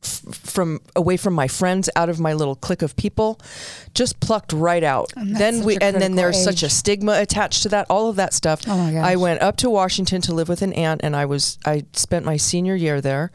f- 0.04 0.22
from 0.34 0.80
away 0.96 1.18
from 1.18 1.34
my 1.34 1.48
friends 1.48 1.90
out 1.96 2.10
of 2.10 2.20
my 2.20 2.34
little 2.34 2.56
clique 2.56 2.82
of 2.82 2.96
people 2.96 3.40
just 3.94 4.20
plucked 4.20 4.54
right 4.54 4.84
out 4.84 5.12
And 5.16 5.36
then 5.36 5.64
we 5.64 5.78
and 5.78 6.02
then 6.02 6.16
there's 6.16 6.42
such 6.44 6.64
a 6.64 6.70
stigma 6.70 7.20
attached 7.20 7.64
to 7.64 7.70
that 7.70 7.86
all 7.90 8.10
of 8.10 8.16
that 8.18 8.34
stuff 8.34 8.62
Oh 8.68 8.78
my 8.78 8.92
gosh. 8.94 9.06
I 9.06 9.16
went 9.16 9.42
up 9.42 9.58
to 9.58 9.70
Washington 9.70 10.22
to 10.22 10.34
live 10.34 10.50
with 10.50 10.62
an 10.62 10.74
aunt, 10.74 11.02
and 11.04 11.16
I 11.16 11.26
was 11.26 11.58
I 11.66 11.86
spent 11.94 12.26
my 12.26 12.38
senior 12.38 12.76
year 12.76 13.02
there, 13.02 13.32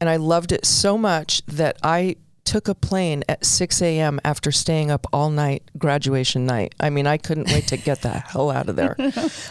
and 0.00 0.08
I 0.08 0.16
loved 0.16 0.52
it 0.52 0.64
so 0.66 0.98
much 0.98 1.42
that 1.46 1.76
I 1.82 2.16
took 2.44 2.66
a 2.66 2.74
plane 2.74 3.22
at 3.28 3.44
6 3.44 3.80
a.m. 3.82 4.20
after 4.24 4.50
staying 4.50 4.90
up 4.90 5.06
all 5.12 5.30
night 5.30 5.62
graduation 5.78 6.44
night. 6.44 6.74
I 6.80 6.90
mean, 6.90 7.06
I 7.06 7.16
couldn't 7.16 7.46
wait 7.46 7.68
to 7.68 7.76
get 7.76 8.02
the 8.02 8.08
hell 8.32 8.50
out 8.50 8.68
of 8.68 8.74
there. 8.74 8.96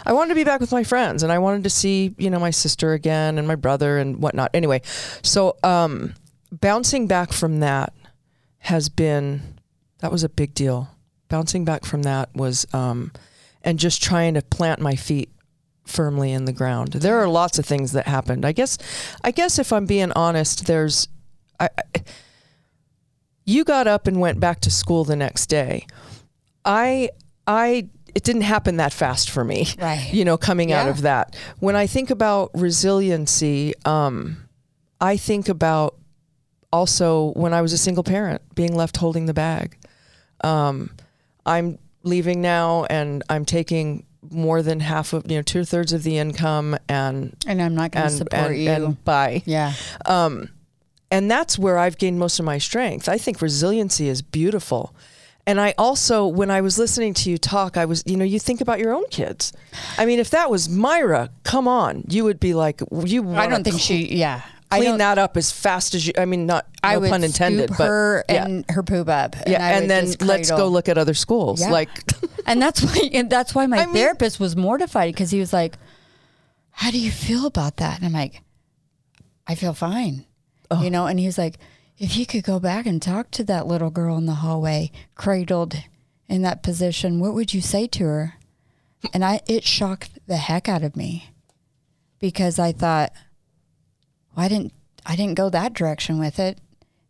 I 0.04 0.12
wanted 0.12 0.28
to 0.28 0.34
be 0.34 0.44
back 0.44 0.60
with 0.60 0.72
my 0.72 0.84
friends, 0.84 1.22
and 1.22 1.32
I 1.32 1.38
wanted 1.38 1.64
to 1.64 1.70
see 1.70 2.14
you 2.18 2.28
know 2.28 2.38
my 2.38 2.50
sister 2.50 2.92
again 2.92 3.38
and 3.38 3.48
my 3.48 3.54
brother 3.56 3.98
and 3.98 4.20
whatnot. 4.22 4.50
Anyway, 4.52 4.82
so 5.22 5.56
um, 5.62 6.12
bouncing 6.52 7.06
back 7.06 7.32
from 7.32 7.60
that 7.60 7.92
has 8.58 8.88
been 8.88 9.58
that 9.98 10.12
was 10.12 10.22
a 10.22 10.28
big 10.28 10.54
deal. 10.54 10.88
Bouncing 11.28 11.64
back 11.64 11.84
from 11.84 12.02
that 12.02 12.34
was 12.34 12.66
um, 12.74 13.12
and 13.62 13.78
just 13.78 14.02
trying 14.02 14.34
to 14.34 14.42
plant 14.42 14.80
my 14.80 14.94
feet 14.94 15.30
firmly 15.84 16.32
in 16.32 16.44
the 16.44 16.52
ground. 16.52 16.92
There 16.92 17.20
are 17.20 17.28
lots 17.28 17.58
of 17.58 17.64
things 17.64 17.92
that 17.92 18.06
happened. 18.06 18.44
I 18.44 18.52
guess 18.52 18.78
I 19.24 19.30
guess 19.30 19.58
if 19.58 19.72
I'm 19.72 19.86
being 19.86 20.12
honest, 20.12 20.66
there's 20.66 21.08
I, 21.58 21.68
I 21.78 22.02
you 23.44 23.64
got 23.64 23.88
up 23.88 24.06
and 24.06 24.20
went 24.20 24.38
back 24.38 24.60
to 24.60 24.70
school 24.70 25.04
the 25.04 25.16
next 25.16 25.46
day. 25.46 25.86
I 26.64 27.10
I 27.46 27.88
it 28.14 28.24
didn't 28.24 28.42
happen 28.42 28.76
that 28.76 28.92
fast 28.92 29.30
for 29.30 29.42
me. 29.42 29.68
Right. 29.78 30.12
You 30.12 30.24
know, 30.24 30.36
coming 30.36 30.70
out 30.70 30.88
of 30.88 31.02
that. 31.02 31.34
When 31.60 31.76
I 31.76 31.86
think 31.86 32.10
about 32.10 32.50
resiliency, 32.54 33.72
um, 33.86 34.36
I 35.00 35.16
think 35.16 35.48
about 35.48 35.96
also 36.72 37.32
when 37.32 37.52
I 37.52 37.62
was 37.62 37.72
a 37.72 37.78
single 37.78 38.04
parent, 38.04 38.42
being 38.54 38.74
left 38.74 38.96
holding 38.96 39.26
the 39.26 39.34
bag. 39.34 39.76
Um, 40.42 40.90
I'm 41.44 41.78
leaving 42.02 42.40
now, 42.40 42.84
and 42.84 43.22
I'm 43.28 43.44
taking 43.44 44.06
more 44.30 44.62
than 44.62 44.80
half 44.80 45.12
of 45.12 45.30
you 45.30 45.36
know 45.36 45.42
two 45.42 45.64
thirds 45.64 45.92
of 45.92 46.02
the 46.02 46.18
income, 46.18 46.76
and 46.88 47.36
and 47.46 47.60
I'm 47.62 47.74
not 47.74 47.92
going 47.92 48.06
to 48.06 48.10
support 48.10 48.52
and, 48.52 48.58
you. 48.58 48.70
and 48.70 49.04
bye. 49.04 49.42
yeah. 49.44 49.74
Um, 50.06 50.48
and 51.10 51.30
that's 51.30 51.58
where 51.58 51.78
I've 51.78 51.98
gained 51.98 52.18
most 52.18 52.38
of 52.38 52.46
my 52.46 52.56
strength. 52.56 53.08
I 53.08 53.18
think 53.18 53.42
resiliency 53.42 54.08
is 54.08 54.22
beautiful. 54.22 54.94
And 55.46 55.60
I 55.60 55.74
also, 55.76 56.26
when 56.26 56.50
I 56.50 56.60
was 56.60 56.78
listening 56.78 57.14
to 57.14 57.30
you 57.30 57.36
talk, 57.36 57.76
I 57.76 57.84
was, 57.84 58.04
you 58.06 58.16
know, 58.16 58.24
you 58.24 58.38
think 58.38 58.60
about 58.60 58.78
your 58.78 58.94
own 58.94 59.04
kids. 59.10 59.52
I 59.98 60.06
mean, 60.06 60.20
if 60.20 60.30
that 60.30 60.50
was 60.50 60.68
Myra, 60.68 61.30
come 61.42 61.66
on, 61.66 62.04
you 62.08 62.22
would 62.24 62.38
be 62.38 62.54
like, 62.54 62.80
you. 63.04 63.28
I 63.34 63.48
don't 63.48 63.64
think 63.64 63.80
she. 63.80 64.14
Yeah. 64.16 64.42
I 64.72 64.78
clean 64.78 64.98
that 64.98 65.18
up 65.18 65.36
as 65.36 65.50
fast 65.52 65.94
as 65.94 66.06
you. 66.06 66.12
I 66.18 66.24
mean, 66.24 66.46
not 66.46 66.66
I 66.82 66.94
no 66.94 67.00
would 67.00 67.10
pun 67.10 67.24
intended, 67.24 67.68
scoop 67.68 67.78
but 67.78 67.86
her 67.86 68.24
yeah. 68.28 68.44
and 68.44 68.64
her 68.68 68.82
poop 68.82 69.08
up. 69.08 69.36
yeah, 69.46 69.64
I 69.64 69.72
and 69.72 69.90
then 69.90 70.12
let's 70.20 70.50
go 70.50 70.68
look 70.68 70.88
at 70.88 70.98
other 70.98 71.14
schools. 71.14 71.60
Yeah. 71.60 71.70
Like, 71.70 71.90
And 72.46 72.60
that's 72.60 72.82
why. 72.82 73.10
And 73.12 73.30
that's 73.30 73.54
why 73.54 73.66
my 73.66 73.78
I 73.78 73.86
mean- 73.86 73.94
therapist 73.94 74.40
was 74.40 74.56
mortified 74.56 75.12
because 75.14 75.30
he 75.30 75.38
was 75.40 75.52
like, 75.52 75.76
"How 76.70 76.90
do 76.90 76.98
you 76.98 77.10
feel 77.10 77.46
about 77.46 77.76
that?" 77.76 77.98
And 77.98 78.06
I'm 78.06 78.12
like, 78.12 78.42
"I 79.46 79.54
feel 79.54 79.74
fine," 79.74 80.26
Oh. 80.70 80.82
you 80.82 80.90
know. 80.90 81.06
And 81.06 81.20
he 81.20 81.26
was 81.26 81.38
like, 81.38 81.58
"If 81.98 82.16
you 82.16 82.26
could 82.26 82.42
go 82.44 82.58
back 82.58 82.86
and 82.86 83.00
talk 83.00 83.30
to 83.32 83.44
that 83.44 83.66
little 83.66 83.90
girl 83.90 84.16
in 84.18 84.26
the 84.26 84.34
hallway, 84.34 84.90
cradled 85.14 85.76
in 86.28 86.42
that 86.42 86.62
position, 86.62 87.20
what 87.20 87.34
would 87.34 87.54
you 87.54 87.60
say 87.60 87.86
to 87.88 88.04
her?" 88.04 88.34
And 89.12 89.24
I, 89.24 89.40
it 89.48 89.64
shocked 89.64 90.18
the 90.26 90.36
heck 90.36 90.68
out 90.68 90.82
of 90.84 90.94
me 90.96 91.30
because 92.20 92.58
I 92.58 92.70
thought, 92.72 93.12
well, 94.34 94.44
I 94.46 94.48
didn't, 94.48 94.72
I 95.06 95.16
didn't 95.16 95.34
go 95.34 95.50
that 95.50 95.74
direction 95.74 96.18
with 96.18 96.38
it. 96.38 96.58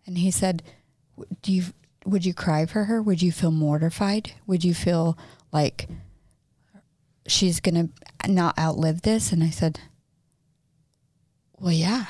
And 0.07 0.19
he 0.19 0.31
said, 0.31 0.63
"Do 1.43 1.53
you 1.53 1.65
would 2.05 2.27
you 2.27 2.35
cry 2.35 2.67
for 2.67 2.85
her? 2.85 3.01
Would 3.01 3.23
you 3.23 3.31
feel 3.33 3.53
mortified? 3.53 4.33
Would 4.47 4.65
you 4.65 4.75
feel 4.75 5.17
like 5.53 5.89
she's 7.27 7.61
going 7.61 7.93
to 8.25 8.31
not 8.33 8.59
outlive 8.59 9.03
this?" 9.03 9.33
And 9.33 9.43
I 9.45 9.51
said, 9.51 9.79
"Well, 11.59 11.73
yeah." 11.73 12.07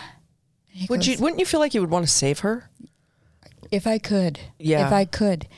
He 0.69 0.87
would 0.89 1.01
goes, 1.01 1.09
you? 1.09 1.19
Wouldn't 1.19 1.39
you 1.39 1.45
feel 1.45 1.61
like 1.61 1.75
you 1.75 1.83
would 1.83 1.91
want 1.91 2.07
to 2.07 2.11
save 2.13 2.39
her? 2.41 2.71
if 3.71 3.87
I 3.87 3.99
could, 3.99 4.39
Yeah. 4.59 4.87
if 4.87 4.93
I 4.93 5.07
could, 5.07 5.49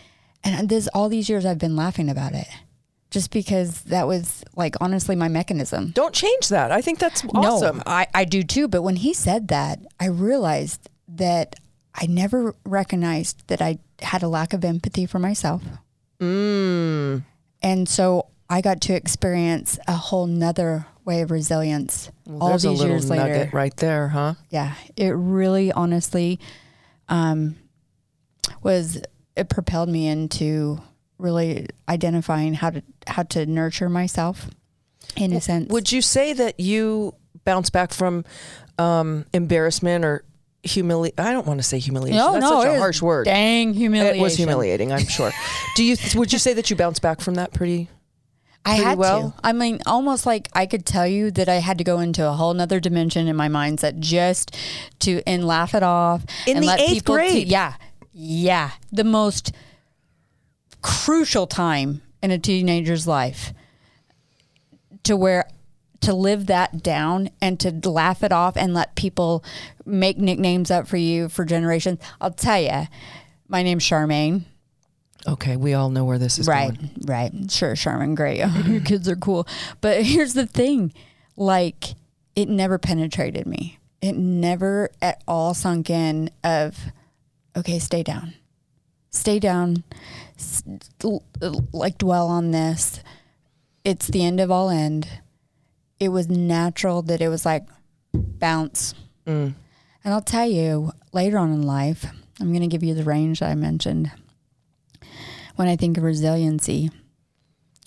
and 0.44 0.68
this 0.68 0.88
all 0.94 1.08
these 1.08 1.28
years 1.28 1.44
I've 1.44 1.58
been 1.58 1.74
laughing 1.74 2.08
about 2.08 2.32
it, 2.32 2.46
just 3.14 3.30
because 3.30 3.82
that 3.82 4.08
was 4.08 4.44
like 4.56 4.74
honestly 4.80 5.14
my 5.14 5.28
mechanism. 5.28 5.92
Don't 5.92 6.12
change 6.12 6.48
that. 6.48 6.72
I 6.72 6.82
think 6.82 6.98
that's 6.98 7.24
awesome. 7.32 7.76
No, 7.76 7.82
I, 7.86 8.08
I 8.12 8.24
do 8.24 8.42
too. 8.42 8.66
But 8.66 8.82
when 8.82 8.96
he 8.96 9.14
said 9.14 9.48
that, 9.48 9.78
I 10.00 10.06
realized 10.06 10.90
that 11.08 11.54
I 11.94 12.06
never 12.06 12.56
recognized 12.66 13.46
that 13.46 13.62
I 13.62 13.78
had 14.00 14.24
a 14.24 14.28
lack 14.28 14.52
of 14.52 14.64
empathy 14.64 15.06
for 15.06 15.20
myself. 15.20 15.62
Mm. 16.20 17.22
And 17.62 17.88
so 17.88 18.26
I 18.50 18.60
got 18.60 18.80
to 18.82 18.94
experience 18.94 19.78
a 19.86 19.92
whole 19.92 20.26
nother 20.26 20.86
way 21.04 21.20
of 21.20 21.30
resilience 21.30 22.10
all 22.40 22.58
these 22.58 22.64
a 22.64 22.72
years 22.72 23.08
nugget 23.08 23.28
later. 23.28 23.50
right 23.52 23.76
there, 23.76 24.08
huh? 24.08 24.34
Yeah, 24.50 24.74
it 24.96 25.10
really 25.10 25.70
honestly 25.70 26.40
um, 27.08 27.54
was, 28.60 29.00
it 29.36 29.48
propelled 29.48 29.88
me 29.88 30.08
into 30.08 30.80
really 31.24 31.66
identifying 31.88 32.54
how 32.54 32.70
to, 32.70 32.82
how 33.06 33.22
to 33.24 33.46
nurture 33.46 33.88
myself 33.88 34.48
in 35.16 35.32
a 35.32 35.40
sense. 35.40 35.70
Would 35.70 35.90
you 35.90 36.02
say 36.02 36.32
that 36.34 36.60
you 36.60 37.14
bounce 37.44 37.70
back 37.70 37.92
from 37.92 38.24
um, 38.78 39.26
embarrassment 39.32 40.04
or 40.04 40.24
humili? 40.64 41.12
I 41.18 41.32
don't 41.32 41.46
want 41.46 41.58
to 41.60 41.64
say 41.64 41.78
humiliation. 41.78 42.18
no, 42.18 42.32
That's 42.32 42.42
no, 42.44 42.60
such 42.62 42.68
a 42.74 42.78
harsh 42.78 43.02
word. 43.02 43.24
Dang 43.26 43.74
humiliation. 43.74 44.18
It 44.18 44.22
was 44.22 44.36
humiliating, 44.36 44.92
I'm 44.92 45.06
sure. 45.06 45.32
Do 45.76 45.84
you? 45.84 45.96
Would 46.14 46.32
you 46.32 46.38
say 46.38 46.52
that 46.54 46.70
you 46.70 46.76
bounce 46.76 46.98
back 46.98 47.20
from 47.20 47.34
that 47.34 47.52
pretty? 47.52 47.88
I 48.66 48.76
had 48.76 48.96
well? 48.96 49.32
to. 49.32 49.34
I 49.44 49.52
mean, 49.52 49.80
almost 49.84 50.24
like 50.24 50.48
I 50.54 50.64
could 50.64 50.86
tell 50.86 51.06
you 51.06 51.30
that 51.32 51.50
I 51.50 51.56
had 51.56 51.76
to 51.78 51.84
go 51.84 51.98
into 52.00 52.26
a 52.26 52.32
whole 52.32 52.54
nother 52.54 52.80
dimension 52.80 53.28
in 53.28 53.36
my 53.36 53.48
mindset 53.48 53.98
just 53.98 54.56
to 55.00 55.22
and 55.26 55.46
laugh 55.46 55.74
it 55.74 55.82
off 55.82 56.24
In 56.46 56.56
and 56.56 56.62
the 56.62 56.68
let 56.68 56.80
eighth 56.80 56.92
people. 57.04 57.14
grade? 57.16 57.46
yeah, 57.46 57.74
yeah, 58.14 58.70
the 58.90 59.04
most 59.04 59.52
crucial 60.84 61.46
time 61.46 62.02
in 62.22 62.30
a 62.30 62.38
teenager's 62.38 63.06
life 63.06 63.54
to 65.02 65.16
where 65.16 65.48
to 66.02 66.12
live 66.12 66.46
that 66.46 66.82
down 66.82 67.30
and 67.40 67.58
to 67.58 67.70
laugh 67.88 68.22
it 68.22 68.32
off 68.32 68.54
and 68.54 68.74
let 68.74 68.94
people 68.94 69.42
make 69.86 70.18
nicknames 70.18 70.70
up 70.70 70.86
for 70.86 70.98
you 70.98 71.30
for 71.30 71.46
generations. 71.46 71.98
I'll 72.20 72.32
tell 72.32 72.60
you, 72.60 72.86
my 73.48 73.62
name's 73.62 73.82
Charmaine. 73.82 74.42
Okay, 75.26 75.56
we 75.56 75.72
all 75.72 75.88
know 75.88 76.04
where 76.04 76.18
this 76.18 76.38
is 76.38 76.46
right, 76.46 76.76
going. 76.76 76.90
right. 77.06 77.50
Sure, 77.50 77.74
Charmaine, 77.74 78.14
great. 78.14 78.46
Your 78.66 78.82
kids 78.82 79.08
are 79.08 79.16
cool. 79.16 79.48
But 79.80 80.02
here's 80.02 80.34
the 80.34 80.46
thing 80.46 80.92
like, 81.34 81.94
it 82.36 82.50
never 82.50 82.76
penetrated 82.76 83.46
me. 83.46 83.78
It 84.02 84.16
never 84.16 84.90
at 85.00 85.22
all 85.26 85.54
sunk 85.54 85.88
in 85.88 86.28
of, 86.42 86.78
okay, 87.56 87.78
stay 87.78 88.02
down. 88.02 88.34
Stay 89.14 89.38
down. 89.38 89.84
Like, 91.72 91.98
dwell 91.98 92.28
on 92.28 92.50
this. 92.50 93.00
It's 93.84 94.08
the 94.08 94.24
end 94.24 94.40
of 94.40 94.50
all 94.50 94.70
end. 94.70 95.08
It 96.00 96.08
was 96.08 96.28
natural 96.28 97.02
that 97.02 97.20
it 97.20 97.28
was 97.28 97.46
like, 97.46 97.66
bounce. 98.12 98.94
Mm. 99.26 99.54
And 100.04 100.14
I'll 100.14 100.22
tell 100.22 100.48
you, 100.48 100.92
later 101.12 101.38
on 101.38 101.52
in 101.52 101.62
life, 101.62 102.06
I'm 102.40 102.48
going 102.48 102.62
to 102.62 102.66
give 102.66 102.82
you 102.82 102.94
the 102.94 103.04
range 103.04 103.42
I 103.42 103.54
mentioned 103.54 104.10
when 105.56 105.68
I 105.68 105.76
think 105.76 105.96
of 105.96 106.04
resiliency, 106.04 106.90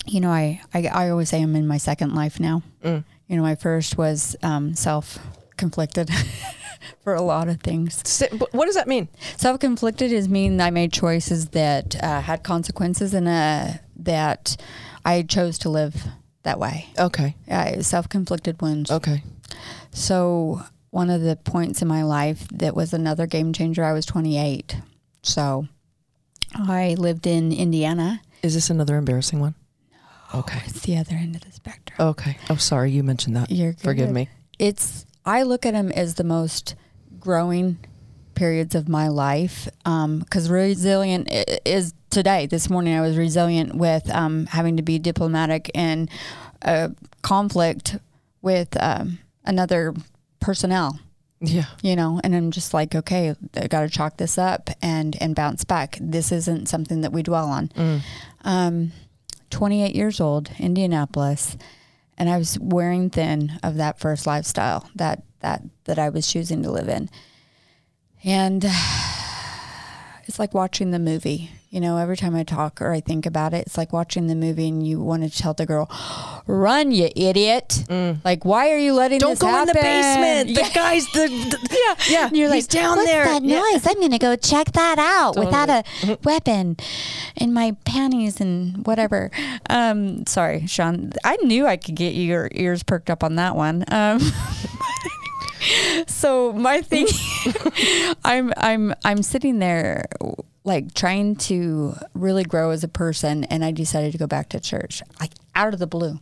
you 0.06 0.20
know, 0.20 0.30
I, 0.30 0.60
I, 0.72 0.86
I 0.86 1.10
always 1.10 1.28
say 1.28 1.42
I'm 1.42 1.54
in 1.56 1.66
my 1.66 1.76
second 1.76 2.14
life 2.14 2.40
now. 2.40 2.62
Mm. 2.82 3.04
You 3.26 3.36
know, 3.36 3.42
my 3.42 3.54
first 3.54 3.98
was 3.98 4.36
um, 4.42 4.74
self 4.74 5.18
conflicted 5.56 6.10
for 7.02 7.14
a 7.14 7.22
lot 7.22 7.48
of 7.48 7.60
things. 7.60 8.22
But 8.32 8.52
what 8.52 8.66
does 8.66 8.74
that 8.74 8.88
mean? 8.88 9.08
Self 9.36 9.60
conflicted 9.60 10.12
is 10.12 10.28
mean 10.28 10.60
I 10.60 10.70
made 10.70 10.92
choices 10.92 11.48
that 11.50 12.02
uh, 12.02 12.20
had 12.20 12.42
consequences 12.42 13.14
and 13.14 13.28
uh, 13.28 13.72
that 13.96 14.56
I 15.04 15.22
chose 15.22 15.58
to 15.58 15.68
live 15.70 16.06
that 16.42 16.58
way. 16.58 16.86
Okay, 16.98 17.34
Uh, 17.50 17.82
self 17.82 18.08
conflicted 18.08 18.60
wounds. 18.62 18.90
okay. 18.90 19.22
So, 19.92 20.62
one 20.90 21.10
of 21.10 21.22
the 21.22 21.36
points 21.36 21.82
in 21.82 21.88
my 21.88 22.02
life 22.02 22.46
that 22.52 22.74
was 22.74 22.92
another 22.92 23.26
game 23.26 23.52
changer, 23.52 23.84
I 23.84 23.92
was 23.92 24.06
28. 24.06 24.76
So, 25.22 25.66
I 26.54 26.94
lived 26.98 27.26
in 27.26 27.52
Indiana. 27.52 28.20
Is 28.42 28.54
this 28.54 28.70
another 28.70 28.96
embarrassing 28.96 29.40
one? 29.40 29.54
Okay. 30.34 30.60
It's 30.66 30.80
the 30.80 30.96
other 30.98 31.14
end 31.16 31.34
of 31.36 31.42
the 31.42 31.52
spectrum. 31.52 31.96
Okay. 32.08 32.36
Oh, 32.50 32.56
sorry, 32.56 32.90
you 32.90 33.02
mentioned 33.02 33.36
that. 33.36 33.50
You're 33.50 33.72
Forgive 33.74 34.10
me. 34.10 34.28
It's 34.58 35.06
I 35.28 35.42
look 35.42 35.66
at 35.66 35.74
them 35.74 35.92
as 35.92 36.14
the 36.14 36.24
most 36.24 36.74
growing 37.20 37.78
periods 38.34 38.74
of 38.74 38.88
my 38.88 39.08
life 39.08 39.68
because 39.84 40.48
resilient 40.48 41.28
is 41.66 41.92
today. 42.08 42.46
This 42.46 42.70
morning 42.70 42.94
I 42.94 43.02
was 43.02 43.16
resilient 43.18 43.74
with 43.74 44.08
um, 44.14 44.46
having 44.46 44.76
to 44.78 44.82
be 44.82 44.98
diplomatic 44.98 45.70
in 45.74 46.08
a 46.62 46.90
conflict 47.22 47.96
with 48.40 48.74
um, 48.80 49.18
another 49.44 49.94
personnel. 50.40 50.98
Yeah. 51.40 51.66
you 51.82 51.94
know 51.94 52.20
and 52.24 52.34
i'm 52.34 52.50
just 52.50 52.74
like 52.74 52.96
okay 52.96 53.32
i 53.54 53.66
got 53.68 53.82
to 53.82 53.88
chalk 53.88 54.16
this 54.16 54.38
up 54.38 54.70
and 54.82 55.16
and 55.22 55.36
bounce 55.36 55.62
back 55.62 55.96
this 56.00 56.32
isn't 56.32 56.66
something 56.68 57.02
that 57.02 57.12
we 57.12 57.22
dwell 57.22 57.46
on 57.46 57.68
Mm. 57.68 58.00
um 58.42 58.92
28 59.50 59.94
years 59.94 60.20
old 60.20 60.50
indianapolis 60.58 61.56
and 62.18 62.28
i 62.28 62.36
was 62.36 62.58
wearing 62.60 63.08
thin 63.08 63.58
of 63.62 63.76
that 63.76 63.98
first 63.98 64.26
lifestyle 64.26 64.90
that 64.94 65.22
that 65.40 65.62
that 65.84 65.98
i 65.98 66.08
was 66.08 66.26
choosing 66.26 66.62
to 66.62 66.70
live 66.70 66.88
in. 66.88 67.08
And 68.24 68.64
it's 70.24 70.38
like 70.38 70.52
watching 70.54 70.90
the 70.90 70.98
movie 70.98 71.50
you 71.70 71.80
know 71.80 71.98
every 71.98 72.16
time 72.16 72.34
i 72.34 72.42
talk 72.42 72.80
or 72.80 72.92
i 72.92 73.00
think 73.00 73.26
about 73.26 73.52
it 73.52 73.66
it's 73.66 73.76
like 73.76 73.92
watching 73.92 74.26
the 74.26 74.34
movie 74.34 74.68
and 74.68 74.86
you 74.86 74.98
want 75.00 75.22
to 75.22 75.28
tell 75.30 75.52
the 75.52 75.66
girl 75.66 75.86
run 76.46 76.90
you 76.92 77.10
idiot 77.14 77.84
like 78.24 78.44
why 78.44 78.70
are 78.70 78.78
you 78.78 78.92
letting 78.94 79.18
Mm. 79.18 79.20
Don't 79.20 79.30
this 79.30 79.38
go 79.40 79.60
in 79.60 79.66
the 79.66 79.74
basement. 79.74 80.48
The 80.54 80.70
guy's 80.74 81.04
the, 81.12 81.26
the 81.28 81.68
yeah 81.72 81.94
yeah. 82.20 82.26
And 82.28 82.36
you're 82.36 82.52
he's 82.52 82.64
like, 82.64 82.70
down 82.82 82.96
What's 82.96 83.10
there. 83.10 83.24
that 83.24 83.42
Yeah. 83.42 83.58
noise? 83.60 83.86
I'm 83.86 84.00
gonna 84.00 84.18
go 84.18 84.36
check 84.36 84.72
that 84.72 84.98
out 84.98 85.36
without 85.36 85.68
a 85.68 85.82
Mm-hmm. 86.00 86.22
weapon 86.24 86.76
in 87.36 87.52
my 87.52 87.76
panties 87.84 88.40
and 88.40 88.86
whatever. 88.86 89.30
Um, 89.68 90.24
sorry, 90.26 90.66
Sean. 90.66 91.12
I 91.24 91.36
knew 91.42 91.66
I 91.66 91.76
could 91.76 91.96
get 91.96 92.14
your 92.14 92.48
ears 92.54 92.82
perked 92.82 93.10
up 93.10 93.22
on 93.24 93.34
that 93.36 93.56
one. 93.56 93.84
Um, 93.88 94.20
so 96.06 96.52
my 96.52 96.80
thing, 96.82 97.06
I'm 98.24 98.52
I'm 98.56 98.94
I'm 99.04 99.22
sitting 99.22 99.58
there 99.58 100.06
like 100.68 100.94
trying 100.94 101.34
to 101.34 101.94
really 102.14 102.44
grow 102.44 102.70
as 102.70 102.84
a 102.84 102.88
person, 102.88 103.44
and 103.44 103.64
I 103.64 103.72
decided 103.72 104.12
to 104.12 104.18
go 104.18 104.26
back 104.28 104.50
to 104.50 104.60
church, 104.60 105.02
like 105.18 105.32
out 105.54 105.72
of 105.74 105.80
the 105.80 105.86
blue, 105.86 106.20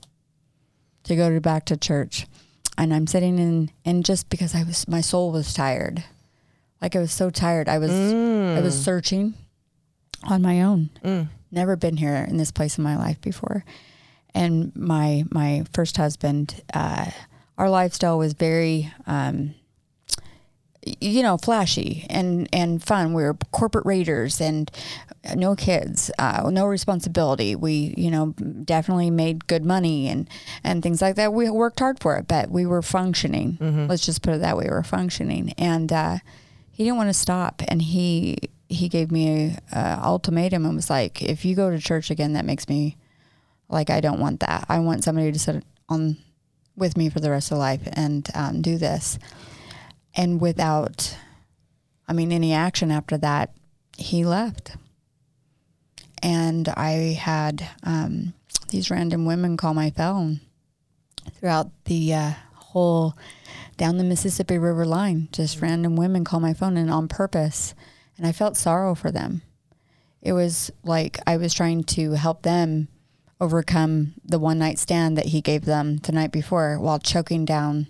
to 1.05 1.17
go 1.17 1.29
to 1.29 1.41
back 1.41 1.67
to 1.67 1.77
church, 1.77 2.27
and 2.79 2.95
I'm 2.95 3.07
sitting 3.07 3.39
in, 3.39 3.71
and 3.85 4.05
just 4.05 4.31
because 4.31 4.55
I 4.55 4.63
was 4.63 4.89
my 4.89 5.03
soul 5.03 5.33
was 5.33 5.53
tired, 5.53 6.05
like 6.81 6.97
I 6.97 7.01
was 7.01 7.13
so 7.13 7.29
tired, 7.29 7.69
I 7.69 7.79
was 7.79 7.91
I 7.91 8.61
was 8.63 8.83
searching 8.83 9.35
on 10.23 10.41
my 10.41 10.63
own. 10.63 10.89
Never 11.51 11.77
been 11.77 11.97
here 11.97 12.27
in 12.29 12.39
this 12.39 12.51
place 12.51 12.79
in 12.79 12.85
my 12.85 12.97
life 12.97 13.21
before, 13.21 13.65
and 14.35 14.75
my 14.75 15.25
my 15.31 15.65
first 15.73 15.97
husband, 15.97 16.63
uh, 16.73 17.11
our 17.59 17.69
lifestyle 17.69 18.17
was 18.17 18.33
very. 18.33 18.91
Um, 19.07 19.55
you 21.01 21.22
know, 21.22 21.37
flashy 21.37 22.07
and 22.09 22.49
and 22.53 22.83
fun. 22.83 23.12
We 23.12 23.22
were 23.22 23.35
corporate 23.53 23.87
raiders 23.87 24.40
and 24.40 24.70
no 25.35 25.57
kids, 25.57 26.11
uh, 26.18 26.49
no 26.53 26.66
responsibility. 26.66 27.57
We, 27.57 27.94
you 27.96 28.11
know, 28.11 28.27
definitely 28.64 29.11
made 29.11 29.46
good 29.46 29.64
money 29.64 30.09
and 30.09 30.29
and 30.62 30.83
things 30.83 31.03
like 31.03 31.16
that. 31.16 31.33
We 31.33 31.51
worked 31.51 31.81
hard 31.81 32.01
for 32.01 32.16
it, 32.16 32.29
but 32.29 32.51
we 32.51 32.66
were 32.66 32.83
functioning. 32.83 33.59
Let's 33.88 34.07
just 34.07 34.22
put 34.22 34.35
it 34.35 34.40
that 34.40 34.57
way. 34.57 34.64
We 34.64 34.70
were 34.70 34.83
functioning, 34.83 35.53
and 35.59 35.92
uh, 35.92 36.18
he 36.70 36.85
didn't 36.85 36.96
want 36.99 37.09
to 37.09 37.14
stop. 37.14 37.62
And 37.66 37.83
he 37.83 38.37
he 38.68 38.88
gave 38.88 39.11
me 39.11 39.57
a, 39.72 39.77
a 39.77 40.01
ultimatum 40.05 40.64
and 40.64 40.77
was 40.77 40.90
like, 40.90 41.22
"If 41.22 41.44
you 41.44 41.57
go 41.57 41.70
to 41.70 41.79
church 41.79 42.11
again, 42.11 42.35
that 42.35 42.44
makes 42.44 42.68
me 42.68 42.96
like 43.68 43.90
I 43.90 44.01
don't 44.01 44.20
want 44.20 44.40
that. 44.40 44.66
I 44.68 44.79
want 44.79 45.03
somebody 45.03 45.33
to 45.33 45.38
sit 45.38 45.64
on 45.88 46.18
with 46.77 46.96
me 46.96 47.09
for 47.09 47.20
the 47.20 47.31
rest 47.31 47.51
of 47.51 47.59
life 47.59 47.83
and 47.92 48.29
um, 48.35 48.62
do 48.62 48.79
this." 48.79 49.18
And 50.16 50.40
without 50.40 51.16
i 52.09 52.12
mean 52.12 52.33
any 52.33 52.52
action 52.52 52.90
after 52.90 53.16
that 53.18 53.55
he 53.96 54.24
left. 54.24 54.76
And 56.22 56.68
i 56.70 57.16
had 57.18 57.68
um, 57.83 58.35
these 58.68 58.90
random 58.90 59.26
women 59.26 59.57
call 59.57 59.74
my 59.74 59.90
phone 59.90 60.40
throughout 61.35 61.70
the 61.85 62.14
uh, 62.14 62.33
whole 62.55 63.14
down 63.76 63.98
the 63.98 64.05
mississippi 64.05 64.59
river 64.59 64.85
line. 64.85 65.29
Just 65.33 65.61
random 65.61 65.96
women 65.96 66.24
call 66.24 66.40
my 66.40 66.55
phone 66.55 66.76
and 66.76 66.90
on 66.90 67.09
purpose. 67.09 67.74
And 68.16 68.26
i 68.26 68.33
felt 68.33 68.57
sorrow 68.57 68.94
for 68.94 69.11
them. 69.11 69.42
It 70.22 70.33
was 70.33 70.70
like 70.85 71.18
i 71.26 71.37
was 71.37 71.55
trying 71.55 71.85
to 71.85 72.12
help 72.12 72.42
them 72.42 72.88
overcome 73.40 74.14
the 74.24 74.38
one 74.38 74.59
night 74.59 74.79
stand 74.79 75.16
that 75.16 75.26
he 75.26 75.40
gave 75.40 75.66
them 75.66 75.98
the 75.98 76.12
night 76.12 76.33
before 76.33 76.79
while 76.79 76.98
choking 76.98 77.44
down 77.44 77.87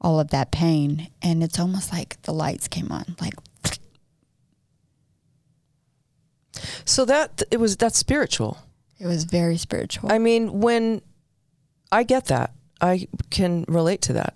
all 0.00 0.18
of 0.20 0.30
that 0.30 0.50
pain 0.50 1.08
and 1.22 1.42
it's 1.42 1.58
almost 1.58 1.92
like 1.92 2.20
the 2.22 2.32
lights 2.32 2.68
came 2.68 2.90
on 2.90 3.16
like 3.20 3.34
So 6.84 7.04
that 7.04 7.42
it 7.50 7.58
was 7.60 7.76
that's 7.76 7.98
spiritual. 7.98 8.58
it 8.98 9.06
was 9.06 9.24
very 9.24 9.56
spiritual 9.56 10.12
I 10.12 10.18
mean, 10.18 10.60
when 10.60 11.02
I 11.92 12.02
get 12.02 12.26
that, 12.26 12.52
I 12.80 13.08
can 13.30 13.64
relate 13.68 14.00
to 14.02 14.12
that. 14.14 14.34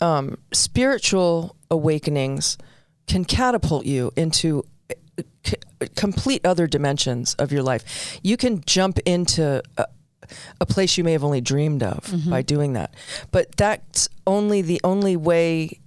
Um, 0.00 0.38
spiritual 0.52 1.56
awakenings 1.70 2.58
can 3.06 3.24
catapult 3.24 3.84
you 3.86 4.12
into 4.16 4.64
uh, 4.90 5.22
c- 5.44 5.56
complete 5.96 6.44
other 6.46 6.66
dimensions 6.66 7.34
of 7.34 7.52
your 7.52 7.62
life. 7.62 8.18
You 8.22 8.36
can 8.36 8.62
jump 8.66 8.98
into 9.04 9.62
a, 9.76 9.86
a 10.60 10.66
place 10.66 10.96
you 10.98 11.04
may 11.04 11.12
have 11.12 11.24
only 11.24 11.40
dreamed 11.40 11.82
of 11.82 12.12
by 12.28 12.42
doing 12.42 12.72
that, 12.74 12.94
but 13.30 13.56
that's 13.56 14.08
only 14.26 14.62
the 14.62 14.80
only 14.84 15.16
way. 15.16 15.80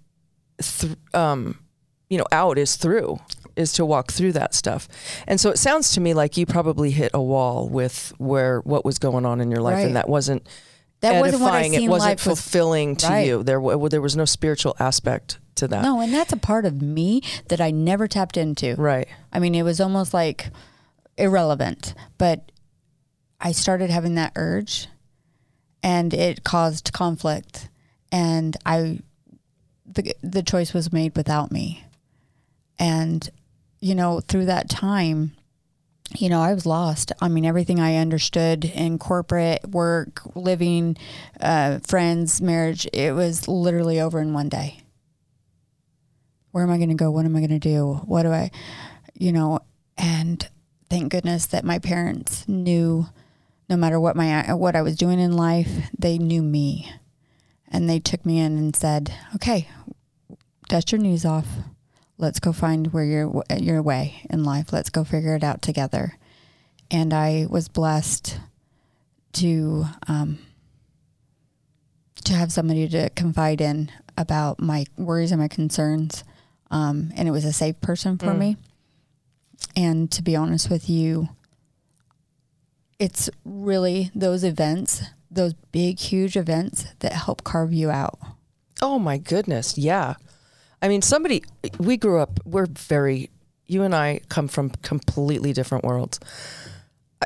Th- 0.62 0.96
um, 1.14 1.60
you 2.10 2.18
know, 2.18 2.26
out 2.32 2.58
is 2.58 2.76
through 2.78 3.20
is 3.56 3.74
to 3.74 3.86
walk 3.86 4.12
through 4.12 4.32
that 4.32 4.54
stuff. 4.54 4.88
And 5.28 5.40
so 5.40 5.50
it 5.50 5.58
sounds 5.58 5.92
to 5.94 6.00
me 6.02 6.14
like 6.14 6.38
you 6.38 6.46
probably 6.46 6.92
hit 6.92 7.12
a 7.14 7.22
wall 7.22 7.68
with 7.68 8.14
where 8.18 8.60
what 8.62 8.86
was 8.86 8.98
going 8.98 9.26
on 9.26 9.42
in 9.42 9.52
your 9.52 9.62
life 9.62 9.76
Right. 9.76 9.86
and 9.88 9.96
that 9.96 10.08
wasn't 10.10 10.48
that 11.02 11.20
wasn't 11.22 11.42
what 11.44 11.54
i 11.54 11.64
seen 11.70 11.74
it 11.84 11.88
wasn't 11.90 12.10
life 12.10 12.26
was 12.26 12.40
fulfilling 12.40 12.96
to 12.98 13.08
Right. 13.08 13.28
you. 13.28 13.44
There 13.44 13.60
wa- 13.60 13.88
there 13.88 14.02
was 14.02 14.16
no 14.16 14.26
spiritual 14.26 14.76
aspect 14.80 15.38
to 15.56 15.68
that. 15.68 15.82
no 15.84 16.00
and 16.00 16.12
that's 16.14 16.32
a 16.34 16.38
part 16.38 16.66
of 16.66 16.82
me 16.82 17.22
that 17.50 17.60
i 17.62 17.70
never 17.72 18.08
tapped 18.08 18.38
into 18.38 18.74
Right. 18.76 19.08
i 19.34 19.38
mean 19.40 19.54
it 19.54 19.64
was 19.64 19.80
almost 19.82 20.14
like 20.14 20.50
irrelevant 21.18 21.94
but 22.18 22.52
I 23.40 23.52
started 23.52 23.90
having 23.90 24.16
that 24.16 24.34
urge 24.36 24.88
and 25.84 26.14
it 26.14 26.44
caused 26.44 26.94
conflict 26.94 27.70
and 28.12 28.58
I 28.66 29.00
the 29.86 30.16
the 30.22 30.44
choice 30.44 30.74
was 30.74 30.92
made 30.92 31.16
without 31.16 31.52
me. 31.52 31.84
And 32.80 33.30
you 33.80 33.96
know, 33.96 34.20
through 34.22 34.46
that 34.46 34.70
time, 34.70 35.34
you 36.16 36.30
know, 36.30 36.42
I 36.42 36.54
was 36.54 36.66
lost. 36.66 37.12
I 37.22 37.28
mean, 37.28 37.46
everything 37.46 37.80
I 37.80 37.98
understood 37.98 38.66
in 38.66 38.98
corporate 38.98 39.68
work, 39.70 40.22
living, 40.36 40.98
uh, 41.40 41.80
friends, 41.80 42.42
marriage, 42.42 42.88
it 42.94 43.14
was 43.14 43.48
literally 43.48 44.00
over 44.00 44.20
in 44.20 44.34
one 44.34 44.50
day. 44.50 44.82
Where 46.52 46.64
am 46.64 46.72
I 46.72 46.78
going 46.78 46.90
to 46.90 46.96
go? 46.96 47.12
What 47.12 47.26
am 47.26 47.36
I 47.36 47.40
going 47.40 47.50
to 47.50 47.60
do? 47.60 48.02
What 48.06 48.24
do 48.24 48.32
I, 48.32 48.52
you 49.14 49.32
know, 49.32 49.60
and 49.98 50.48
thank 50.90 51.12
goodness 51.12 51.46
that 51.48 51.66
my 51.66 51.78
parents 51.78 52.48
knew 52.48 53.08
no 53.70 53.78
matter 53.78 54.00
what 54.00 54.16
my 54.16 54.54
what 54.54 54.76
I 54.76 54.82
was 54.82 54.96
doing 54.96 55.20
in 55.20 55.34
life, 55.34 55.90
they 55.98 56.18
knew 56.18 56.42
me. 56.42 56.92
And 57.70 57.90
they 57.90 58.00
took 58.00 58.26
me 58.26 58.40
in 58.40 58.58
and 58.58 58.76
said, 58.76 59.14
"Okay, 59.36 59.68
dust 60.70 60.92
your 60.92 61.02
knees 61.02 61.26
off 61.26 61.48
let's 62.18 62.40
go 62.40 62.52
find 62.52 62.94
where 62.94 63.04
your 63.04 63.44
your 63.58 63.82
way 63.82 64.26
in 64.30 64.44
life. 64.44 64.74
Let's 64.74 64.90
go 64.90 65.04
figure 65.04 65.36
it 65.36 65.44
out 65.44 65.62
together. 65.62 66.18
And 66.90 67.14
I 67.14 67.48
was 67.50 67.68
blessed 67.68 68.40
to 69.34 69.86
um, 70.08 70.40
to 72.24 72.34
have 72.34 72.52
somebody 72.52 72.88
to 72.90 73.10
confide 73.12 73.62
in 73.62 73.92
about 74.18 74.60
my 74.60 74.86
worries 74.98 75.32
and 75.32 75.42
my 75.42 75.48
concerns. 75.48 76.24
Um, 76.70 77.12
and 77.16 77.28
it 77.28 77.32
was 77.32 77.46
a 77.46 77.54
safe 77.54 77.80
person 77.80 78.18
for 78.18 78.28
mm. 78.28 78.38
me. 78.40 78.58
And 79.76 80.12
to 80.12 80.22
be 80.22 80.36
honest 80.36 80.70
with 80.70 80.90
you, 80.90 81.30
it's 83.00 83.30
really 83.46 84.12
those 84.16 84.44
events, 84.44 85.04
those 85.30 85.54
big, 85.72 86.00
huge 86.00 86.36
events 86.36 86.88
that 87.00 87.14
help 87.14 87.44
carve 87.44 87.74
you 87.74 87.90
out. 87.90 88.20
Oh 88.82 89.00
my 89.00 89.18
goodness. 89.18 89.78
Yeah. 89.78 90.16
I 90.82 90.88
mean, 90.88 91.02
somebody, 91.02 91.44
we 91.80 91.98
grew 91.98 92.20
up, 92.20 92.40
we're 92.46 92.68
very, 92.68 93.30
you 93.66 93.84
and 93.84 93.96
I 93.96 94.22
come 94.30 94.48
from 94.48 94.70
completely 94.82 95.54
different 95.54 95.84
worlds. 95.84 96.20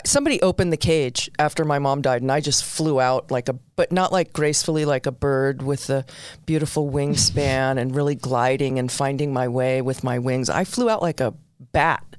Somebody 0.05 0.41
opened 0.41 0.71
the 0.71 0.77
cage 0.77 1.29
after 1.37 1.65
my 1.65 1.77
mom 1.77 2.01
died, 2.01 2.21
and 2.21 2.31
I 2.31 2.39
just 2.39 2.63
flew 2.63 3.01
out 3.01 3.29
like 3.29 3.49
a, 3.49 3.53
but 3.75 3.91
not 3.91 4.13
like 4.13 4.31
gracefully 4.31 4.85
like 4.85 5.05
a 5.05 5.11
bird 5.11 5.61
with 5.61 5.89
a 5.89 6.05
beautiful 6.45 6.89
wingspan 6.93 7.77
and 7.77 7.93
really 7.93 8.15
gliding 8.15 8.79
and 8.79 8.89
finding 8.89 9.33
my 9.33 9.49
way 9.49 9.81
with 9.81 10.01
my 10.01 10.17
wings. 10.17 10.49
I 10.49 10.63
flew 10.63 10.89
out 10.89 11.01
like 11.01 11.19
a 11.19 11.33
bat 11.73 12.10